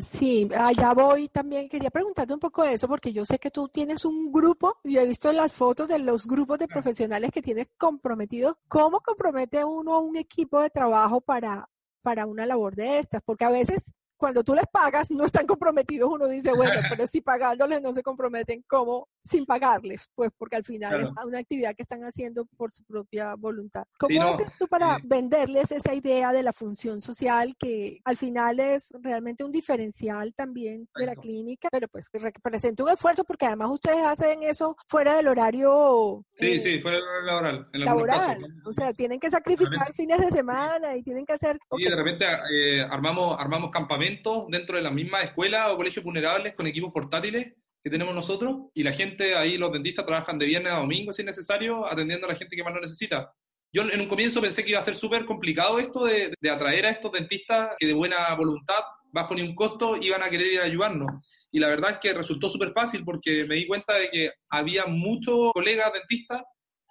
Sí, 0.00 0.48
allá 0.58 0.92
voy 0.92 1.28
también. 1.28 1.68
Quería 1.68 1.90
preguntarte 1.90 2.34
un 2.34 2.40
poco 2.40 2.64
de 2.64 2.74
eso, 2.74 2.88
porque 2.88 3.12
yo 3.12 3.24
sé 3.24 3.38
que 3.38 3.50
tú 3.50 3.68
tienes 3.68 4.04
un 4.04 4.32
grupo, 4.32 4.76
yo 4.82 5.00
he 5.00 5.06
visto 5.06 5.32
las 5.32 5.52
fotos 5.52 5.86
de 5.88 6.00
los 6.00 6.26
grupos 6.26 6.58
de 6.58 6.66
profesionales 6.66 7.30
que 7.30 7.42
tienes 7.42 7.68
comprometidos. 7.78 8.56
¿Cómo 8.66 9.00
compromete 9.00 9.64
uno 9.64 9.94
a 9.94 10.00
un 10.00 10.16
equipo 10.16 10.60
de 10.60 10.70
trabajo 10.70 11.20
para, 11.20 11.68
para 12.02 12.26
una 12.26 12.44
labor 12.44 12.74
de 12.74 12.98
estas? 12.98 13.22
Porque 13.24 13.44
a 13.44 13.50
veces 13.50 13.94
cuando 14.16 14.42
tú 14.42 14.54
les 14.54 14.66
pagas 14.66 15.10
no 15.10 15.24
están 15.24 15.46
comprometidos, 15.46 16.08
uno 16.10 16.28
dice, 16.28 16.52
bueno, 16.54 16.72
pero 16.98 17.06
si 17.06 17.20
pagándoles 17.20 17.82
no 17.82 17.92
se 17.92 18.02
comprometen, 18.02 18.64
¿cómo 18.66 19.08
sin 19.22 19.46
pagarles? 19.46 20.08
Pues 20.14 20.30
porque 20.36 20.56
al 20.56 20.64
final 20.64 21.02
es 21.02 21.24
una 21.24 21.38
actividad 21.38 21.74
que 21.74 21.82
están 21.82 22.02
haciendo 22.02 22.46
por 22.56 22.70
su 22.70 22.84
propia 22.84 23.34
voluntad. 23.34 23.84
¿Cómo 23.98 24.22
haces 24.22 24.52
tú 24.58 24.66
para 24.66 24.98
venderles 25.04 25.72
esa 25.72 25.94
idea 25.94 26.32
de 26.32 26.42
la 26.42 26.52
función 26.52 27.00
social 27.00 27.54
que 27.58 28.00
al 28.04 28.16
final 28.16 28.60
es 28.60 28.92
realmente 29.00 29.44
un 29.44 29.52
diferencial 29.52 30.34
también 30.34 30.88
de 30.96 31.06
la 31.06 31.16
clínica, 31.16 31.68
pero 31.70 31.88
pues 31.88 32.08
que 32.08 32.18
representa 32.18 32.82
un 32.82 32.90
esfuerzo 32.90 33.24
porque 33.24 33.46
además 33.46 33.70
ustedes 33.70 34.04
hacen 34.04 34.42
eso 34.42 34.76
fuera 34.86 35.16
del 35.16 35.28
horario. 35.28 36.24
Sí, 36.34 36.46
eh, 36.46 36.60
sí, 36.60 36.80
fuera 36.80 36.98
del 36.98 37.06
horario 37.06 37.26
laboral. 37.26 37.68
En 37.72 37.84
laboral. 37.84 38.62
O 38.64 38.72
sea, 38.72 38.92
tienen 38.92 39.18
que 39.18 39.30
sacrificar 39.30 39.92
fines 39.92 40.18
de 40.18 40.30
semana 40.30 40.96
y 40.96 41.02
tienen 41.02 41.24
que 41.24 41.32
hacer... 41.32 41.58
Y 41.78 41.88
de 41.88 41.96
repente 41.96 42.24
eh, 42.52 42.82
armamos, 42.82 43.36
armamos 43.38 43.70
campamentos 43.70 44.13
dentro 44.48 44.76
de 44.76 44.82
la 44.82 44.90
misma 44.90 45.22
escuela 45.22 45.72
o 45.72 45.76
colegios 45.76 46.04
vulnerables 46.04 46.54
con 46.54 46.66
equipos 46.66 46.92
portátiles 46.92 47.54
que 47.82 47.90
tenemos 47.90 48.14
nosotros 48.14 48.70
y 48.74 48.82
la 48.82 48.92
gente 48.92 49.34
ahí, 49.34 49.58
los 49.58 49.72
dentistas 49.72 50.06
trabajan 50.06 50.38
de 50.38 50.46
viernes 50.46 50.72
a 50.72 50.78
domingo 50.78 51.12
si 51.12 51.22
es 51.22 51.26
necesario, 51.26 51.86
atendiendo 51.86 52.26
a 52.26 52.30
la 52.30 52.36
gente 52.36 52.56
que 52.56 52.64
más 52.64 52.74
lo 52.74 52.80
necesita. 52.80 53.32
Yo 53.72 53.82
en 53.82 54.00
un 54.00 54.08
comienzo 54.08 54.40
pensé 54.40 54.62
que 54.62 54.70
iba 54.70 54.78
a 54.78 54.82
ser 54.82 54.96
súper 54.96 55.26
complicado 55.26 55.78
esto 55.78 56.04
de, 56.04 56.32
de, 56.40 56.50
atraer 56.50 56.86
a 56.86 56.90
estos 56.90 57.12
dentistas 57.12 57.74
que 57.76 57.86
de 57.86 57.92
buena 57.92 58.32
voluntad, 58.34 58.80
bajo 59.10 59.34
ni 59.34 59.42
un 59.42 59.54
costo, 59.54 59.96
iban 59.96 60.22
a 60.22 60.30
querer 60.30 60.46
ir 60.46 60.60
a 60.60 60.64
ayudarnos. 60.64 61.10
Y 61.50 61.58
la 61.58 61.68
verdad 61.68 61.90
es 61.90 61.98
que 61.98 62.12
resultó 62.12 62.48
súper 62.48 62.72
fácil 62.72 63.04
porque 63.04 63.44
me 63.44 63.56
di 63.56 63.66
cuenta 63.66 63.94
de 63.94 64.10
que 64.10 64.32
había 64.48 64.86
muchos 64.86 65.52
colegas 65.52 65.92
dentistas 65.92 66.42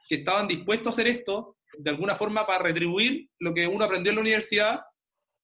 que 0.07 0.15
estaban 0.15 0.47
dispuestos 0.47 0.87
a 0.87 0.91
hacer 0.91 1.07
esto 1.07 1.57
de 1.77 1.89
alguna 1.89 2.15
forma 2.15 2.45
para 2.45 2.63
retribuir 2.63 3.29
lo 3.39 3.53
que 3.53 3.67
uno 3.67 3.85
aprendió 3.85 4.11
en 4.11 4.15
la 4.17 4.21
universidad, 4.21 4.81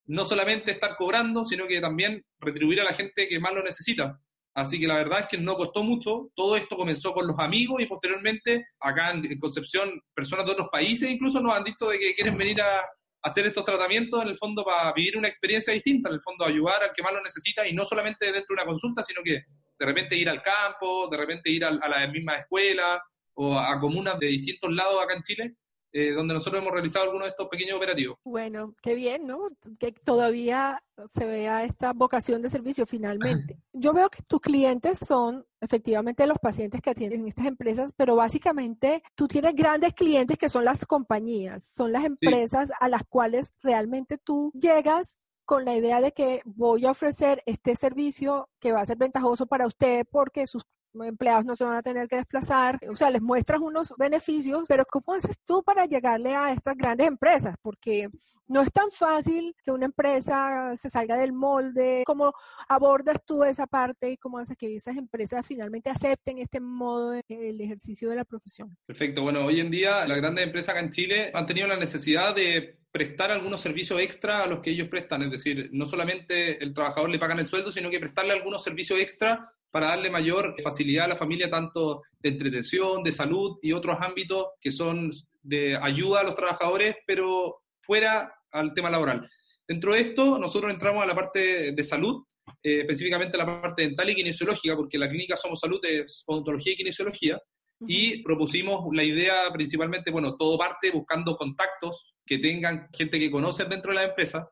no 0.09 0.25
solamente 0.25 0.71
estar 0.71 0.95
cobrando, 0.97 1.43
sino 1.43 1.67
que 1.67 1.79
también 1.79 2.23
retribuir 2.39 2.81
a 2.81 2.83
la 2.83 2.93
gente 2.93 3.27
que 3.27 3.39
más 3.39 3.53
lo 3.53 3.63
necesita. 3.63 4.19
Así 4.55 4.79
que 4.79 4.87
la 4.87 4.95
verdad 4.95 5.21
es 5.21 5.27
que 5.27 5.37
no 5.37 5.55
costó 5.55 5.83
mucho. 5.83 6.31
Todo 6.35 6.55
esto 6.57 6.75
comenzó 6.75 7.13
con 7.13 7.27
los 7.27 7.37
amigos 7.37 7.79
y 7.81 7.85
posteriormente 7.85 8.65
acá 8.79 9.11
en, 9.11 9.39
Concepción 9.39 10.01
personas 10.13 10.47
de 10.47 10.53
otros 10.53 10.69
países 10.71 11.09
incluso 11.09 11.39
nos 11.39 11.53
han 11.53 11.63
dicho 11.63 11.89
de 11.89 11.99
que 11.99 12.13
quieren 12.15 12.37
venir 12.37 12.59
a, 12.61 12.81
hacer 13.21 13.45
estos 13.45 13.65
tratamientos 13.65 14.21
en 14.21 14.29
el 14.29 14.37
fondo 14.37 14.63
para 14.63 14.93
vivir 14.93 15.17
una 15.17 15.27
experiencia 15.27 15.73
distinta, 15.73 16.07
en 16.07 16.15
el 16.15 16.21
fondo 16.21 16.45
ayudar 16.45 16.81
al 16.83 16.91
que 16.95 17.03
más 17.03 17.11
lo 17.11 17.21
necesita 17.21 17.67
y 17.67 17.73
no 17.73 17.83
solamente 17.83 18.25
dentro 18.25 18.45
de 18.47 18.53
una 18.53 18.65
consulta, 18.65 19.03
sino 19.03 19.21
que 19.21 19.43
de 19.77 19.85
repente 19.85 20.15
ir 20.15 20.29
al 20.29 20.41
campo, 20.41 21.09
de 21.09 21.17
repente 21.17 21.51
ir 21.51 21.65
a, 21.65 21.71
la 21.71 22.07
misma 22.07 22.35
escuela 22.35 23.03
o 23.33 23.59
a 23.59 23.77
comunas 23.77 24.17
de 24.19 24.27
distintos 24.27 24.71
lados 24.73 25.03
acá 25.03 25.15
en 25.15 25.21
Chile 25.21 25.55
eh, 25.91 26.11
donde 26.11 26.33
nosotros 26.33 26.61
hemos 26.61 26.73
realizado 26.73 27.05
algunos 27.05 27.25
de 27.25 27.29
estos 27.29 27.47
pequeños 27.47 27.77
operativos. 27.77 28.17
Bueno, 28.23 28.73
qué 28.81 28.95
bien, 28.95 29.25
¿no? 29.25 29.45
Que 29.79 29.91
todavía 29.91 30.83
se 31.11 31.25
vea 31.25 31.63
esta 31.63 31.93
vocación 31.93 32.41
de 32.41 32.49
servicio 32.49 32.85
finalmente. 32.85 33.57
Yo 33.73 33.93
veo 33.93 34.09
que 34.09 34.21
tus 34.23 34.39
clientes 34.39 34.99
son 34.99 35.45
efectivamente 35.61 36.27
los 36.27 36.37
pacientes 36.39 36.81
que 36.81 36.91
atienden 36.91 37.21
en 37.21 37.27
estas 37.27 37.45
empresas, 37.45 37.93
pero 37.95 38.15
básicamente 38.15 39.01
tú 39.15 39.27
tienes 39.27 39.55
grandes 39.55 39.93
clientes 39.93 40.37
que 40.37 40.49
son 40.49 40.65
las 40.65 40.85
compañías, 40.85 41.63
son 41.63 41.91
las 41.91 42.05
empresas 42.05 42.71
a 42.79 42.87
las 42.87 43.03
cuales 43.07 43.53
realmente 43.61 44.17
tú 44.17 44.51
llegas 44.53 45.19
con 45.45 45.65
la 45.65 45.75
idea 45.75 45.99
de 45.99 46.11
que 46.11 46.41
voy 46.45 46.85
a 46.85 46.91
ofrecer 46.91 47.41
este 47.47 47.75
servicio 47.75 48.49
que 48.59 48.71
va 48.71 48.81
a 48.81 48.85
ser 48.85 48.97
ventajoso 48.97 49.47
para 49.47 49.65
usted 49.65 50.05
porque 50.11 50.45
sus 50.45 50.63
empleados 50.93 51.45
no 51.45 51.55
se 51.55 51.63
van 51.65 51.77
a 51.77 51.81
tener 51.81 52.07
que 52.07 52.17
desplazar, 52.17 52.79
o 52.89 52.95
sea, 52.95 53.09
les 53.09 53.21
muestras 53.21 53.59
unos 53.59 53.93
beneficios, 53.97 54.65
pero 54.67 54.85
¿cómo 54.85 55.15
haces 55.15 55.37
tú 55.45 55.63
para 55.63 55.85
llegarle 55.85 56.35
a 56.35 56.51
estas 56.51 56.75
grandes 56.75 57.07
empresas? 57.07 57.55
Porque 57.61 58.09
no 58.49 58.63
es 58.63 58.73
tan 58.73 58.89
fácil 58.89 59.55
que 59.63 59.71
una 59.71 59.85
empresa 59.85 60.75
se 60.75 60.89
salga 60.89 61.15
del 61.15 61.33
molde. 61.33 62.01
¿Cómo 62.05 62.33
abordas 62.67 63.23
tú 63.23 63.43
esa 63.43 63.67
parte 63.67 64.09
y 64.09 64.17
cómo 64.17 64.39
haces 64.39 64.57
que 64.57 64.75
esas 64.75 64.97
empresas 64.97 65.45
finalmente 65.45 65.91
acepten 65.91 66.39
este 66.39 66.59
modo 66.59 67.11
del 67.11 67.61
ejercicio 67.61 68.09
de 68.09 68.15
la 68.15 68.25
profesión? 68.25 68.75
Perfecto. 68.87 69.21
Bueno, 69.21 69.45
hoy 69.45 69.59
en 69.59 69.69
día 69.69 70.03
las 70.05 70.17
grandes 70.17 70.45
empresas 70.45 70.75
en 70.77 70.89
Chile 70.89 71.29
han 71.31 71.45
tenido 71.45 71.67
la 71.67 71.77
necesidad 71.77 72.33
de 72.33 72.79
prestar 72.91 73.29
algunos 73.29 73.61
servicios 73.61 74.01
extra 74.01 74.43
a 74.43 74.47
los 74.47 74.61
que 74.61 74.71
ellos 74.71 74.89
prestan. 74.89 75.21
Es 75.21 75.29
decir, 75.29 75.69
no 75.71 75.85
solamente 75.85 76.61
el 76.63 76.73
trabajador 76.73 77.11
le 77.11 77.19
pagan 77.19 77.37
el 77.37 77.45
sueldo, 77.45 77.71
sino 77.71 77.91
que 77.91 77.99
prestarle 77.99 78.33
algunos 78.33 78.63
servicios 78.63 78.99
extra 78.99 79.53
para 79.71 79.87
darle 79.87 80.09
mayor 80.09 80.55
facilidad 80.63 81.05
a 81.05 81.09
la 81.09 81.15
familia, 81.15 81.49
tanto 81.49 82.01
de 82.19 82.29
entretención, 82.29 83.03
de 83.03 83.11
salud 83.11 83.57
y 83.61 83.71
otros 83.71 83.97
ámbitos 84.01 84.47
que 84.59 84.71
son 84.71 85.11
de 85.41 85.77
ayuda 85.77 86.21
a 86.21 86.23
los 86.23 86.35
trabajadores, 86.35 86.95
pero 87.05 87.61
fuera 87.81 88.33
al 88.51 88.73
tema 88.73 88.89
laboral. 88.89 89.29
Dentro 89.67 89.93
de 89.93 90.01
esto, 90.01 90.39
nosotros 90.39 90.71
entramos 90.71 91.03
a 91.03 91.05
la 91.05 91.15
parte 91.15 91.71
de 91.71 91.83
salud, 91.83 92.23
eh, 92.63 92.81
específicamente 92.81 93.37
la 93.37 93.61
parte 93.61 93.83
dental 93.83 94.09
y 94.09 94.15
kinesiológica, 94.15 94.75
porque 94.75 94.97
la 94.97 95.07
clínica 95.07 95.37
Somos 95.37 95.59
Salud 95.59 95.79
es 95.83 96.23
odontología 96.25 96.73
y 96.73 96.77
kinesiología, 96.77 97.39
y 97.87 98.21
propusimos 98.23 98.83
la 98.93 99.03
idea 99.03 99.51
principalmente, 99.53 100.11
bueno, 100.11 100.35
todo 100.35 100.57
parte 100.57 100.91
buscando 100.91 101.37
contactos 101.37 102.13
que 102.25 102.39
tengan 102.39 102.89
gente 102.91 103.19
que 103.19 103.31
conocen 103.31 103.69
dentro 103.69 103.91
de 103.91 103.95
la 103.95 104.05
empresa, 104.05 104.49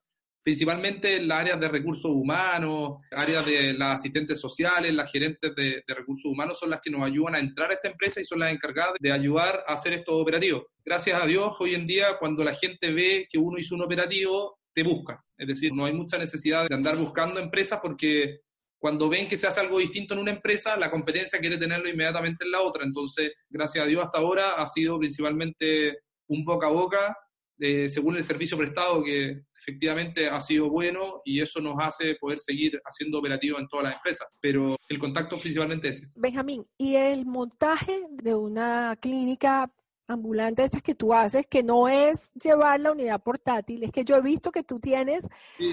principalmente 0.47 1.17
en 1.17 1.27
las 1.27 1.41
áreas 1.41 1.59
de 1.59 1.67
recursos 1.67 2.09
humanos, 2.09 3.01
áreas 3.11 3.45
de 3.45 3.73
las 3.73 3.99
asistentes 3.99 4.39
sociales, 4.39 4.93
las 4.93 5.11
gerentes 5.11 5.53
de, 5.53 5.83
recursos 5.85 6.31
humanos 6.31 6.57
son 6.57 6.69
las 6.69 6.79
que 6.79 6.89
nos 6.89 7.03
ayudan 7.03 7.35
a 7.35 7.39
entrar 7.39 7.69
a 7.69 7.73
esta 7.73 7.89
empresa 7.89 8.21
y 8.21 8.23
son 8.23 8.39
las 8.39 8.53
encargadas 8.53 8.93
de 8.97 9.11
ayudar 9.11 9.65
a 9.67 9.73
hacer 9.73 9.91
estos 9.91 10.15
operativos. 10.15 10.63
Gracias 10.85 11.21
a 11.21 11.25
Dios, 11.25 11.53
hoy 11.59 11.75
en 11.75 11.85
día, 11.85 12.17
cuando 12.17 12.45
la 12.45 12.53
gente 12.53 12.93
ve 12.93 13.27
que 13.29 13.37
uno 13.37 13.57
hizo 13.57 13.75
un 13.75 13.81
operativo, 13.81 14.57
te 14.73 14.83
busca. 14.83 15.21
Es 15.37 15.49
decir, 15.49 15.73
no 15.73 15.83
hay 15.83 15.91
mucha 15.91 16.17
necesidad 16.17 16.65
de 16.65 16.73
andar 16.73 16.95
buscando 16.95 17.41
empresas 17.41 17.81
porque 17.83 18.39
cuando 18.79 19.09
ven 19.09 19.27
que 19.27 19.35
se 19.35 19.47
hace 19.47 19.59
algo 19.59 19.79
distinto 19.79 20.13
en 20.13 20.21
una 20.21 20.31
empresa, 20.31 20.77
la 20.77 20.89
competencia 20.89 21.41
quiere 21.41 21.57
tenerlo 21.57 21.89
inmediatamente 21.89 22.45
en 22.45 22.51
la 22.51 22.61
otra. 22.61 22.85
Entonces, 22.85 23.33
gracias 23.49 23.83
a 23.83 23.87
Dios, 23.87 24.01
hasta 24.01 24.19
ahora 24.19 24.53
ha 24.53 24.65
sido 24.67 24.97
principalmente 24.97 25.97
un 26.29 26.45
boca 26.45 26.67
a 26.67 26.71
boca, 26.71 27.17
eh, 27.59 27.89
según 27.89 28.17
el 28.17 28.23
servicio 28.23 28.57
prestado 28.57 29.03
que 29.03 29.41
efectivamente 29.59 30.29
ha 30.29 30.39
sido 30.39 30.69
bueno 30.69 31.21
y 31.25 31.41
eso 31.41 31.59
nos 31.59 31.75
hace 31.79 32.15
poder 32.15 32.39
seguir 32.39 32.79
haciendo 32.85 33.19
operativos 33.19 33.59
en 33.59 33.67
todas 33.67 33.85
las 33.85 33.95
empresas. 33.95 34.27
Pero 34.39 34.75
el 34.87 34.99
contacto 34.99 35.37
principalmente 35.37 35.89
es 35.89 35.97
ese. 35.99 36.11
Benjamín, 36.15 36.65
¿y 36.77 36.95
el 36.95 37.25
montaje 37.25 38.05
de 38.11 38.35
una 38.35 38.95
clínica 39.01 39.71
ambulante 40.07 40.63
estas 40.63 40.81
que 40.81 40.95
tú 40.95 41.13
haces, 41.13 41.45
que 41.47 41.63
no 41.63 41.87
es 41.87 42.31
llevar 42.33 42.79
la 42.79 42.91
unidad 42.91 43.21
portátil, 43.21 43.83
es 43.83 43.91
que 43.91 44.05
yo 44.05 44.15
he 44.15 44.21
visto 44.21 44.51
que 44.51 44.63
tú 44.63 44.79
tienes 44.79 45.27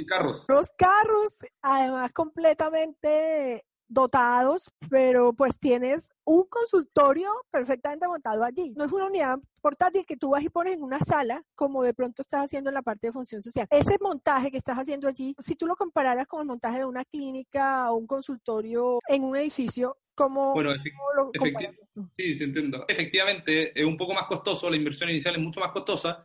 carros. 0.09 0.45
los 0.49 0.73
carros, 0.73 1.33
además 1.63 2.11
completamente 2.13 3.65
dotados, 3.89 4.71
pero 4.91 5.33
pues 5.33 5.59
tienes 5.59 6.11
un 6.25 6.45
consultorio 6.49 7.31
perfectamente 7.51 8.07
montado 8.07 8.45
allí. 8.45 8.73
No 8.77 8.85
es 8.85 8.93
una 8.93 9.07
unidad 9.07 9.39
portátil 9.61 10.05
que 10.07 10.17
tú 10.17 10.31
vas 10.31 10.43
y 10.43 10.49
pones 10.49 10.75
en 10.75 10.83
una 10.83 11.01
sala, 11.01 11.43
como 11.55 11.83
de 11.83 11.95
pronto 11.95 12.23
estás 12.23 12.45
haciendo 12.45 12.71
en 12.71 12.75
la 12.75 12.83
parte 12.83 13.09
de 13.09 13.13
función 13.13 13.43
social. 13.43 13.67
Ese 13.71 13.97
montaje 14.01 14.51
que 14.51 14.59
estás 14.59 14.77
haciendo 14.77 15.09
allí, 15.09 15.35
si 15.39 15.55
tú 15.55 15.67
lo 15.67 15.77
compararas 15.77 16.27
con 16.27 16.41
el 16.41 16.47
montaje 16.47 16.79
de 16.79 16.85
una 16.85 17.05
clínica 17.05 17.91
o 17.91 17.97
un 17.97 18.07
consultorio 18.07 18.99
en 19.09 19.25
un 19.25 19.37
edificio, 19.37 19.97
¿cómo, 20.15 20.53
bueno, 20.53 20.71
lo 21.17 21.31
Sí, 22.17 22.35
sí, 22.35 22.45
entiendo. 22.45 22.85
Efectivamente, 22.89 23.79
es 23.79 23.87
un 23.87 23.97
poco 23.97 24.15
más 24.15 24.27
costoso, 24.27 24.71
la 24.71 24.77
inversión 24.77 25.11
inicial 25.11 25.35
es 25.37 25.41
mucho 25.41 25.61
más 25.61 25.71
costosa, 25.71 26.25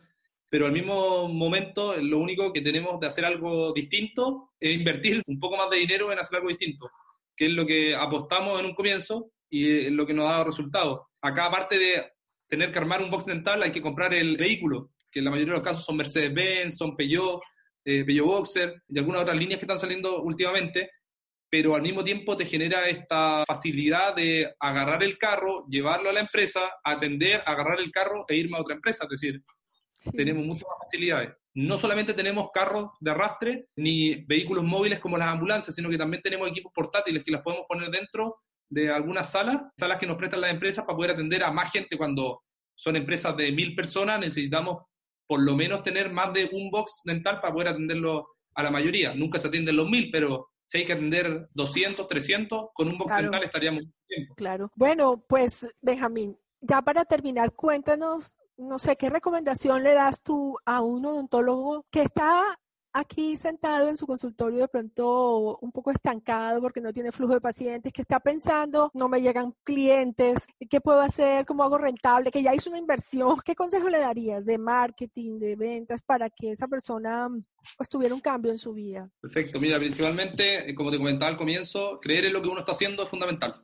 pero 0.50 0.66
al 0.66 0.72
mismo 0.72 1.28
momento 1.28 1.96
lo 1.98 2.18
único 2.18 2.52
que 2.52 2.62
tenemos 2.62 3.00
de 3.00 3.08
hacer 3.08 3.24
algo 3.24 3.72
distinto 3.72 4.54
es 4.60 4.76
invertir 4.76 5.22
un 5.28 5.40
poco 5.40 5.58
más 5.58 5.70
de 5.70 5.78
dinero 5.78 6.12
en 6.12 6.20
hacer 6.20 6.38
algo 6.38 6.50
distinto 6.50 6.90
que 7.40 7.46
es 7.46 7.54
lo 7.54 7.66
que 7.66 7.96
apostamos 7.96 8.60
en 8.60 8.66
un 8.66 8.76
comienzo 8.76 9.32
y 9.50 9.86
es 9.86 9.92
lo 9.94 10.06
que 10.06 10.14
nos 10.14 10.28
ha 10.28 10.34
dado 10.34 10.44
resultados. 10.44 11.00
Acá, 11.22 11.46
aparte 11.46 11.80
de 11.80 12.04
tener 12.50 12.70
que 12.70 12.80
armar 12.80 13.02
un 13.02 13.10
box 13.10 13.28
dental, 13.28 13.64
hay 13.64 13.72
que 13.72 13.82
comprar 13.82 14.14
el 14.14 14.36
vehículo, 14.36 14.92
que 15.10 15.20
en 15.20 15.26
la 15.26 15.32
mayoría 15.32 15.54
de 15.54 15.60
los 15.60 15.66
casos 15.66 15.86
son 15.86 15.96
Mercedes-Benz, 15.96 16.76
son 16.76 16.98
Peugeot, 16.98 17.40
eh, 17.86 18.04
Peugeot 18.04 18.28
Boxer 18.28 18.84
y 18.90 19.00
algunas 19.00 19.22
otras 19.22 19.38
líneas 19.38 19.58
que 19.58 19.64
están 19.64 19.78
saliendo 19.78 20.22
últimamente, 20.22 20.92
pero 21.50 21.76
al 21.76 21.82
mismo 21.82 22.04
tiempo 22.04 22.36
te 22.36 22.46
genera 22.46 22.90
esta 22.90 23.46
facilidad 23.48 24.18
de 24.18 24.54
agarrar 24.60 25.02
el 25.02 25.18
carro, 25.18 25.66
llevarlo 25.70 26.10
a 26.10 26.14
la 26.14 26.20
empresa, 26.20 26.70
atender, 26.84 27.42
agarrar 27.46 27.80
el 27.80 27.90
carro 27.90 28.26
e 28.28 28.36
irme 28.36 28.58
a 28.58 28.62
otra 28.62 28.76
empresa. 28.76 29.06
Es 29.06 29.12
decir, 29.12 29.42
tenemos 30.12 30.44
muchas 30.44 30.68
más 30.68 30.80
facilidades 30.82 31.30
no 31.68 31.78
solamente 31.78 32.14
tenemos 32.14 32.52
carros 32.54 32.92
de 33.02 33.12
arrastre 33.12 33.68
ni 33.76 34.24
vehículos 34.24 34.64
móviles 34.64 35.00
como 35.00 35.18
las 35.18 35.28
ambulancias, 35.28 35.76
sino 35.76 35.90
que 35.90 35.98
también 35.98 36.22
tenemos 36.22 36.48
equipos 36.48 36.72
portátiles 36.74 37.22
que 37.22 37.32
las 37.32 37.42
podemos 37.42 37.66
poner 37.68 37.92
dentro 37.92 38.38
de 38.70 38.90
algunas 38.90 39.30
salas, 39.30 39.64
salas 39.78 40.00
que 40.00 40.08
nos 40.08 40.16
prestan 40.16 40.40
las 40.40 40.52
empresas 40.52 40.86
para 40.86 40.96
poder 40.96 41.12
atender 41.12 41.44
a 41.44 41.52
más 41.52 41.70
gente 41.70 41.98
cuando 41.98 42.44
son 42.76 42.96
empresas 42.96 43.36
de 43.36 43.52
mil 43.52 43.76
personas, 43.76 44.22
necesitamos 44.22 44.84
por 45.28 45.42
lo 45.42 45.54
menos 45.54 45.84
tener 45.84 46.10
más 46.14 46.32
de 46.32 46.50
un 46.54 46.72
box 46.72 47.02
dental 47.04 47.42
para 47.42 47.52
poder 47.52 47.68
atenderlo 47.70 48.30
a 48.56 48.64
la 48.64 48.72
mayoría. 48.72 49.14
Nunca 49.14 49.38
se 49.38 49.50
atienden 49.50 49.76
los 49.76 49.90
mil, 49.90 50.10
pero 50.12 50.52
si 50.66 50.78
hay 50.78 50.86
que 50.86 50.94
atender 50.94 51.50
200, 51.56 52.08
300, 52.08 52.68
con 52.74 52.88
un 52.88 52.98
box 52.98 53.18
dental 53.18 53.44
estaríamos. 53.44 53.84
Claro. 54.38 54.72
Bueno, 54.76 55.26
pues 55.28 55.76
Benjamín, 55.82 56.38
ya 56.62 56.82
para 56.82 57.04
terminar, 57.04 57.52
cuéntanos 57.54 58.38
no 58.60 58.78
sé, 58.78 58.98
¿qué 58.98 59.10
recomendación 59.10 59.84
le 59.84 59.94
das 59.94 60.22
tú 60.22 60.58
a 60.66 60.82
un 60.82 61.06
odontólogo 61.06 61.86
que 61.90 62.02
está 62.02 62.44
aquí 62.92 63.38
sentado 63.38 63.88
en 63.88 63.96
su 63.96 64.06
consultorio 64.06 64.60
de 64.60 64.68
pronto 64.68 65.58
un 65.60 65.72
poco 65.72 65.92
estancado 65.92 66.60
porque 66.60 66.82
no 66.82 66.92
tiene 66.92 67.12
flujo 67.12 67.34
de 67.34 67.42
pacientes, 67.42 67.94
que 67.94 68.02
está 68.02 68.20
pensando, 68.20 68.92
no 68.94 69.08
me 69.08 69.22
llegan 69.22 69.54
clientes, 69.64 70.46
¿qué 70.70 70.82
puedo 70.82 71.00
hacer? 71.00 71.46
¿Cómo 71.46 71.64
hago 71.64 71.78
rentable? 71.78 72.32
Que 72.32 72.44
ya 72.44 72.54
hizo 72.54 72.70
una 72.70 72.80
inversión. 72.80 73.38
¿Qué 73.46 73.56
consejo 73.56 73.90
le 73.90 74.00
darías 74.00 74.46
de 74.46 74.58
marketing, 74.58 75.40
de 75.40 75.56
ventas 75.56 76.04
para 76.04 76.30
que 76.30 76.52
esa 76.52 76.68
persona 76.68 77.30
pues 77.78 77.90
tuviera 77.90 78.14
un 78.14 78.22
cambio 78.22 78.52
en 78.52 78.58
su 78.58 78.74
vida? 78.74 79.10
Perfecto. 79.22 79.60
Mira, 79.60 79.78
principalmente, 79.78 80.70
eh, 80.70 80.76
como 80.76 80.92
te 80.92 80.98
comentaba 80.98 81.32
al 81.32 81.38
comienzo, 81.38 82.00
creer 82.02 82.26
en 82.26 82.34
lo 82.34 82.42
que 82.42 82.50
uno 82.50 82.60
está 82.60 82.74
haciendo 82.74 83.04
es 83.04 83.10
fundamental. 83.10 83.64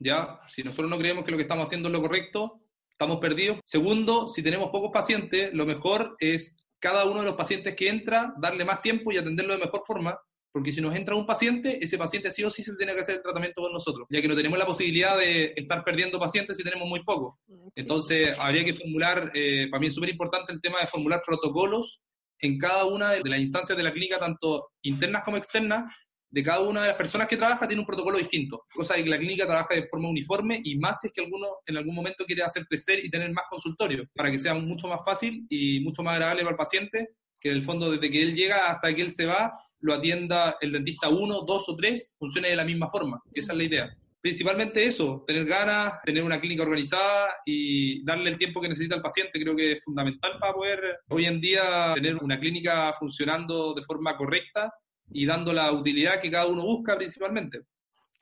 ¿Ya? 0.00 0.40
Si 0.48 0.64
nosotros 0.64 0.90
no 0.90 0.98
creemos 0.98 1.24
que 1.24 1.30
lo 1.30 1.36
que 1.36 1.44
estamos 1.44 1.66
haciendo 1.66 1.88
es 1.88 1.92
lo 1.92 2.02
correcto, 2.02 2.61
estamos 2.92 3.18
perdidos. 3.18 3.58
Segundo, 3.64 4.28
si 4.28 4.42
tenemos 4.42 4.70
pocos 4.70 4.90
pacientes, 4.92 5.52
lo 5.52 5.66
mejor 5.66 6.16
es 6.18 6.56
cada 6.78 7.04
uno 7.04 7.20
de 7.20 7.26
los 7.26 7.36
pacientes 7.36 7.74
que 7.74 7.88
entra, 7.88 8.34
darle 8.38 8.64
más 8.64 8.82
tiempo 8.82 9.12
y 9.12 9.16
atenderlo 9.16 9.54
de 9.54 9.64
mejor 9.64 9.82
forma, 9.86 10.18
porque 10.52 10.72
si 10.72 10.80
nos 10.80 10.94
entra 10.94 11.16
un 11.16 11.24
paciente, 11.24 11.82
ese 11.82 11.96
paciente 11.96 12.30
sí 12.30 12.44
o 12.44 12.50
sí 12.50 12.62
se 12.62 12.76
tiene 12.76 12.94
que 12.94 13.00
hacer 13.00 13.16
el 13.16 13.22
tratamiento 13.22 13.62
con 13.62 13.72
nosotros, 13.72 14.06
ya 14.10 14.20
que 14.20 14.28
no 14.28 14.36
tenemos 14.36 14.58
la 14.58 14.66
posibilidad 14.66 15.16
de 15.16 15.54
estar 15.56 15.82
perdiendo 15.82 16.18
pacientes 16.18 16.56
si 16.56 16.62
tenemos 16.62 16.86
muy 16.88 17.02
pocos. 17.04 17.34
Entonces, 17.74 18.38
habría 18.38 18.64
que 18.64 18.74
formular, 18.74 19.30
eh, 19.34 19.68
para 19.70 19.80
mí 19.80 19.86
es 19.86 19.94
súper 19.94 20.10
importante 20.10 20.52
el 20.52 20.60
tema 20.60 20.80
de 20.80 20.88
formular 20.88 21.22
protocolos 21.26 22.00
en 22.40 22.58
cada 22.58 22.84
una 22.84 23.12
de 23.12 23.30
las 23.30 23.40
instancias 23.40 23.78
de 23.78 23.84
la 23.84 23.92
clínica, 23.92 24.18
tanto 24.18 24.68
internas 24.82 25.22
como 25.24 25.38
externas, 25.38 25.90
de 26.32 26.42
cada 26.42 26.60
una 26.60 26.80
de 26.80 26.88
las 26.88 26.96
personas 26.96 27.28
que 27.28 27.36
trabaja 27.36 27.68
tiene 27.68 27.80
un 27.80 27.86
protocolo 27.86 28.16
distinto, 28.16 28.64
cosa 28.74 28.94
de 28.94 29.04
que 29.04 29.10
la 29.10 29.18
clínica 29.18 29.44
trabaja 29.44 29.74
de 29.74 29.86
forma 29.86 30.08
uniforme 30.08 30.58
y 30.64 30.76
más 30.76 31.04
es 31.04 31.12
que 31.12 31.20
alguno 31.20 31.46
en 31.66 31.76
algún 31.76 31.94
momento 31.94 32.24
quiere 32.24 32.42
hacer 32.42 32.64
crecer 32.66 33.04
y 33.04 33.10
tener 33.10 33.30
más 33.32 33.44
consultorios, 33.50 34.08
para 34.14 34.30
que 34.30 34.38
sea 34.38 34.54
mucho 34.54 34.88
más 34.88 35.02
fácil 35.04 35.46
y 35.50 35.80
mucho 35.80 36.02
más 36.02 36.14
agradable 36.14 36.42
para 36.42 36.52
el 36.52 36.56
paciente, 36.56 37.10
que 37.38 37.50
en 37.50 37.56
el 37.56 37.62
fondo 37.62 37.90
desde 37.90 38.10
que 38.10 38.22
él 38.22 38.34
llega 38.34 38.70
hasta 38.70 38.94
que 38.94 39.02
él 39.02 39.12
se 39.12 39.26
va, 39.26 39.52
lo 39.80 39.92
atienda 39.92 40.56
el 40.62 40.72
dentista 40.72 41.10
uno, 41.10 41.42
dos 41.42 41.68
o 41.68 41.76
tres, 41.76 42.16
funcione 42.18 42.48
de 42.48 42.56
la 42.56 42.64
misma 42.64 42.88
forma. 42.88 43.20
Esa 43.34 43.52
es 43.52 43.58
la 43.58 43.64
idea. 43.64 43.96
Principalmente 44.22 44.86
eso, 44.86 45.24
tener 45.26 45.44
ganas, 45.44 46.00
tener 46.02 46.22
una 46.22 46.40
clínica 46.40 46.62
organizada 46.62 47.28
y 47.44 48.02
darle 48.04 48.30
el 48.30 48.38
tiempo 48.38 48.60
que 48.60 48.68
necesita 48.68 48.94
el 48.94 49.02
paciente, 49.02 49.38
creo 49.38 49.54
que 49.54 49.72
es 49.72 49.84
fundamental 49.84 50.38
para 50.38 50.54
poder 50.54 50.80
hoy 51.10 51.26
en 51.26 51.40
día 51.40 51.92
tener 51.94 52.16
una 52.16 52.38
clínica 52.38 52.94
funcionando 52.98 53.74
de 53.74 53.82
forma 53.82 54.16
correcta 54.16 54.72
y 55.12 55.26
dando 55.26 55.52
la 55.52 55.72
utilidad 55.72 56.20
que 56.20 56.30
cada 56.30 56.46
uno 56.46 56.62
busca 56.62 56.96
principalmente. 56.96 57.62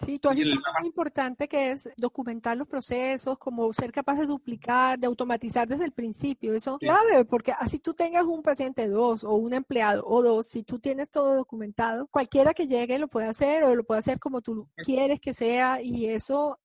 Sí, 0.05 0.19
tú 0.19 0.31
has 0.31 0.37
dicho 0.37 0.55
algo 0.55 0.79
muy 0.79 0.87
importante 0.87 1.47
que 1.47 1.73
es 1.73 1.91
documentar 1.97 2.57
los 2.57 2.67
procesos, 2.67 3.37
como 3.37 3.71
ser 3.73 3.93
capaz 3.93 4.19
de 4.19 4.27
duplicar, 4.27 4.99
de 4.99 5.07
automatizar 5.07 5.69
desde 5.69 5.85
el 5.85 5.93
principio. 5.93 6.55
Eso 6.55 6.79
es 6.81 6.89
clave, 6.89 7.25
porque 7.27 7.53
así 7.53 7.79
tú 7.79 7.93
tengas 7.93 8.25
un 8.25 8.43
paciente 8.43 8.89
dos 8.89 9.25
o 9.25 9.35
un 9.35 9.53
empleado 9.53 10.03
o 10.07 10.23
dos, 10.23 10.47
si 10.47 10.63
tú 10.63 10.79
tienes 10.79 11.11
todo 11.11 11.35
documentado, 11.35 12.07
cualquiera 12.07 12.55
que 12.55 12.67
llegue 12.67 12.99
lo 12.99 13.09
puede 13.09 13.27
hacer 13.27 13.63
o 13.65 13.75
lo 13.75 13.85
puede 13.85 13.99
hacer 13.99 14.19
como 14.19 14.41
tú 14.41 14.69
quieres 14.77 15.21
que 15.21 15.35
sea 15.35 15.83
y 15.83 16.07
eso 16.07 16.59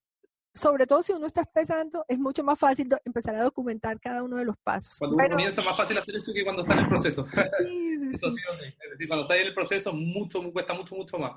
sobre 0.55 0.87
todo 0.87 1.03
si 1.03 1.11
uno 1.11 1.27
está 1.27 1.41
empezando, 1.41 2.05
es 2.07 2.17
mucho 2.17 2.43
más 2.43 2.57
fácil 2.57 2.87
empezar 3.03 3.35
a 3.35 3.43
documentar 3.43 3.99
cada 3.99 4.23
uno 4.23 4.37
de 4.37 4.45
los 4.45 4.55
pasos. 4.57 4.97
Cuando 4.97 5.17
uno 5.17 5.29
comienza 5.29 5.59
es 5.59 5.67
más 5.67 5.75
fácil 5.75 5.97
hacer 5.97 6.15
eso 6.15 6.33
que 6.33 6.43
cuando 6.43 6.61
está 6.61 6.73
en 6.73 6.79
el 6.79 6.87
proceso. 6.87 7.25
Sí, 7.59 7.97
sí, 7.97 8.17
sí. 8.17 8.27
Es 8.27 8.91
decir, 8.91 9.07
cuando 9.07 9.23
está 9.23 9.35
en 9.35 9.47
el 9.47 9.53
proceso, 9.53 9.93
mucho, 9.93 10.41
cuesta 10.53 10.73
mucho, 10.73 10.95
mucho 10.95 11.17
más. 11.19 11.33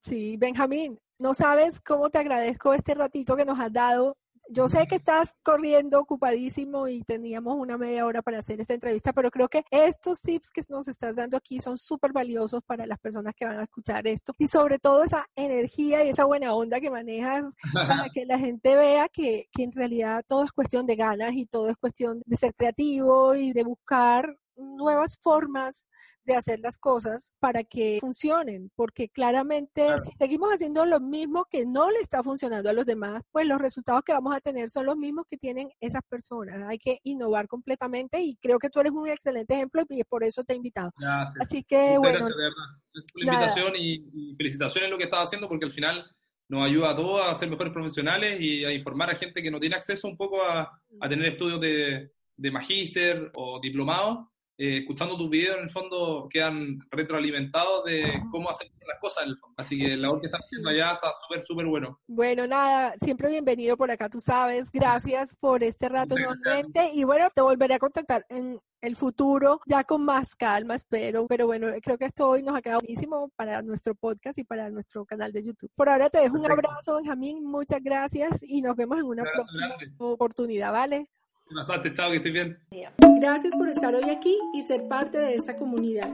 Sí, 0.00 0.36
Benjamín, 0.36 0.98
no 1.18 1.34
sabes 1.34 1.80
cómo 1.80 2.10
te 2.10 2.18
agradezco 2.18 2.72
este 2.72 2.94
ratito 2.94 3.36
que 3.36 3.44
nos 3.44 3.58
has 3.58 3.72
dado. 3.72 4.16
Yo 4.52 4.68
sé 4.68 4.88
que 4.88 4.96
estás 4.96 5.36
corriendo 5.44 6.00
ocupadísimo 6.00 6.88
y 6.88 7.04
teníamos 7.04 7.54
una 7.56 7.78
media 7.78 8.04
hora 8.04 8.20
para 8.20 8.38
hacer 8.38 8.60
esta 8.60 8.74
entrevista, 8.74 9.12
pero 9.12 9.30
creo 9.30 9.48
que 9.48 9.62
estos 9.70 10.20
tips 10.22 10.50
que 10.50 10.62
nos 10.68 10.88
estás 10.88 11.14
dando 11.14 11.36
aquí 11.36 11.60
son 11.60 11.78
súper 11.78 12.12
valiosos 12.12 12.60
para 12.66 12.84
las 12.84 12.98
personas 12.98 13.32
que 13.36 13.46
van 13.46 13.60
a 13.60 13.62
escuchar 13.62 14.08
esto. 14.08 14.34
Y 14.38 14.48
sobre 14.48 14.80
todo 14.80 15.04
esa 15.04 15.24
energía 15.36 16.04
y 16.04 16.08
esa 16.08 16.24
buena 16.24 16.52
onda 16.52 16.80
que 16.80 16.90
manejas 16.90 17.54
para 17.72 18.08
que 18.12 18.26
la 18.26 18.40
gente 18.40 18.74
vea 18.74 19.08
que, 19.08 19.44
que 19.52 19.62
en 19.62 19.70
realidad 19.70 20.24
todo 20.26 20.42
es 20.42 20.50
cuestión 20.50 20.84
de 20.84 20.96
ganas 20.96 21.32
y 21.34 21.46
todo 21.46 21.68
es 21.68 21.76
cuestión 21.76 22.20
de 22.26 22.36
ser 22.36 22.52
creativo 22.52 23.36
y 23.36 23.52
de 23.52 23.62
buscar 23.62 24.36
nuevas 24.60 25.18
formas 25.22 25.88
de 26.24 26.36
hacer 26.36 26.60
las 26.60 26.78
cosas 26.78 27.32
para 27.40 27.64
que 27.64 27.98
funcionen, 28.00 28.70
porque 28.76 29.08
claramente 29.08 29.86
si 29.98 30.12
seguimos 30.12 30.50
haciendo 30.52 30.84
lo 30.86 31.00
mismo 31.00 31.46
que 31.50 31.64
no 31.66 31.90
le 31.90 31.98
está 31.98 32.22
funcionando 32.22 32.70
a 32.70 32.72
los 32.72 32.86
demás, 32.86 33.22
pues 33.32 33.46
los 33.46 33.60
resultados 33.60 34.02
que 34.04 34.12
vamos 34.12 34.34
a 34.34 34.40
tener 34.40 34.70
son 34.70 34.86
los 34.86 34.96
mismos 34.96 35.24
que 35.28 35.36
tienen 35.36 35.70
esas 35.80 36.02
personas. 36.08 36.62
Hay 36.68 36.78
que 36.78 36.98
innovar 37.04 37.48
completamente 37.48 38.20
y 38.20 38.36
creo 38.36 38.58
que 38.58 38.70
tú 38.70 38.80
eres 38.80 38.92
un 38.92 39.08
excelente 39.08 39.54
ejemplo 39.54 39.82
y 39.88 40.04
por 40.04 40.22
eso 40.24 40.44
te 40.44 40.52
he 40.52 40.56
invitado. 40.56 40.92
Así 41.40 41.64
que 41.64 41.98
bueno. 41.98 42.18
Gracias, 42.18 42.36
de 42.36 42.42
verdad. 42.42 43.14
la 43.14 43.34
invitación 43.34 43.72
y, 43.76 44.36
felicitaciones 44.36 44.86
en 44.86 44.90
lo 44.92 44.98
que 44.98 45.04
estás 45.04 45.24
haciendo 45.24 45.48
porque 45.48 45.64
al 45.64 45.72
final 45.72 46.04
nos 46.48 46.66
ayuda 46.66 46.90
a 46.90 46.96
todos 46.96 47.26
a 47.26 47.34
ser 47.34 47.48
mejores 47.48 47.72
profesionales 47.72 48.40
y 48.40 48.64
a 48.64 48.72
informar 48.72 49.10
a 49.10 49.14
gente 49.14 49.42
que 49.42 49.50
no 49.50 49.60
tiene 49.60 49.76
acceso 49.76 50.08
un 50.08 50.16
poco 50.16 50.42
a, 50.42 50.70
a 51.00 51.08
tener 51.08 51.26
estudios 51.26 51.60
de, 51.60 52.10
de 52.36 52.50
magíster 52.50 53.30
o 53.34 53.60
diplomado 53.60 54.29
eh, 54.62 54.80
escuchando 54.80 55.16
tus 55.16 55.30
videos, 55.30 55.56
en 55.56 55.62
el 55.62 55.70
fondo 55.70 56.28
quedan 56.30 56.80
retroalimentados 56.90 57.82
de 57.86 58.22
cómo 58.30 58.50
hacer 58.50 58.70
las 58.86 58.98
cosas 59.00 59.24
en 59.24 59.30
el 59.30 59.38
fondo. 59.38 59.54
Así 59.56 59.78
que 59.78 59.96
la 59.96 60.10
voz 60.10 60.20
que 60.20 60.26
estás 60.26 60.44
haciendo 60.44 60.68
allá 60.68 60.92
está 60.92 61.10
súper, 61.22 61.42
súper 61.46 61.64
bueno. 61.64 61.98
Bueno, 62.06 62.46
nada, 62.46 62.92
siempre 62.98 63.30
bienvenido 63.30 63.78
por 63.78 63.90
acá, 63.90 64.10
tú 64.10 64.20
sabes. 64.20 64.70
Gracias 64.70 65.34
por 65.34 65.64
este 65.64 65.88
rato 65.88 66.14
nuevamente. 66.14 66.90
Y 66.92 67.04
bueno, 67.04 67.28
te 67.34 67.40
volveré 67.40 67.72
a 67.72 67.78
contactar 67.78 68.26
en 68.28 68.60
el 68.82 68.96
futuro, 68.96 69.60
ya 69.64 69.82
con 69.84 70.04
más 70.04 70.36
calma, 70.36 70.74
espero. 70.74 71.26
Pero 71.26 71.46
bueno, 71.46 71.68
creo 71.82 71.96
que 71.96 72.04
esto 72.04 72.28
hoy 72.28 72.42
nos 72.42 72.54
ha 72.54 72.60
quedado 72.60 72.80
buenísimo 72.80 73.30
para 73.36 73.62
nuestro 73.62 73.94
podcast 73.94 74.36
y 74.38 74.44
para 74.44 74.68
nuestro 74.68 75.06
canal 75.06 75.32
de 75.32 75.42
YouTube. 75.42 75.70
Por 75.74 75.88
ahora 75.88 76.10
te 76.10 76.18
dejo 76.18 76.36
un 76.36 76.50
abrazo, 76.50 76.96
Benjamín. 76.96 77.42
Muchas 77.44 77.82
gracias 77.82 78.42
y 78.42 78.60
nos 78.60 78.76
vemos 78.76 78.98
en 78.98 79.06
una 79.06 79.22
próxima 79.22 79.74
oportunidad, 79.96 80.70
¿vale? 80.70 81.08
Gracias 83.18 83.56
por 83.56 83.68
estar 83.68 83.94
hoy 83.94 84.08
aquí 84.08 84.38
y 84.54 84.62
ser 84.62 84.86
parte 84.88 85.18
de 85.18 85.34
esta 85.34 85.56
comunidad. 85.56 86.08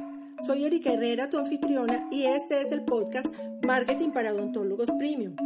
Soy 0.47 0.65
Erika 0.65 0.93
Herrera, 0.93 1.29
tu 1.29 1.39
anfitriona, 1.39 2.09
y 2.11 2.25
este 2.25 2.61
es 2.63 2.73
el 2.73 2.83
podcast 2.83 3.27
Marketing 3.67 4.11
para 4.11 4.33
Odontólogos 4.33 4.91
Premium. 4.99 5.37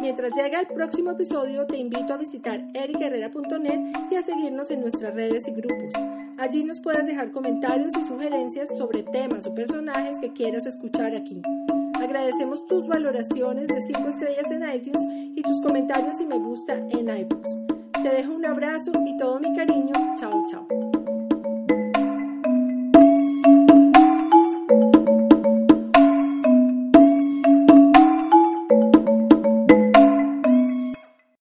Mientras 0.00 0.32
llega 0.34 0.60
el 0.60 0.68
próximo 0.68 1.10
episodio, 1.10 1.66
te 1.66 1.76
invito 1.76 2.14
a 2.14 2.18
visitar 2.18 2.62
ericherrera.net 2.74 3.80
y 4.10 4.14
a 4.14 4.22
seguirnos 4.22 4.70
en 4.70 4.80
nuestras 4.80 5.14
redes 5.14 5.46
y 5.48 5.52
grupos. 5.52 5.92
Allí 6.38 6.64
nos 6.64 6.80
puedes 6.80 7.06
dejar 7.06 7.30
comentarios 7.32 7.92
y 7.96 8.02
sugerencias 8.02 8.68
sobre 8.76 9.02
temas 9.02 9.46
o 9.46 9.54
personajes 9.54 10.18
que 10.20 10.32
quieras 10.32 10.66
escuchar 10.66 11.14
aquí. 11.14 11.42
Agradecemos 12.00 12.66
tus 12.66 12.86
valoraciones 12.86 13.68
de 13.68 13.80
5 13.80 14.08
estrellas 14.08 14.50
en 14.50 14.70
iTunes 14.72 15.04
y 15.36 15.42
tus 15.42 15.60
comentarios 15.60 16.20
y 16.20 16.26
me 16.26 16.38
gusta 16.38 16.74
en 16.74 17.08
iBooks. 17.08 17.81
Te 18.02 18.08
dejo 18.08 18.34
un 18.34 18.44
abrazo 18.44 18.90
y 19.06 19.16
todo 19.16 19.38
mi 19.38 19.54
cariño. 19.54 19.92
Chao, 20.18 20.44
chao. 20.50 20.66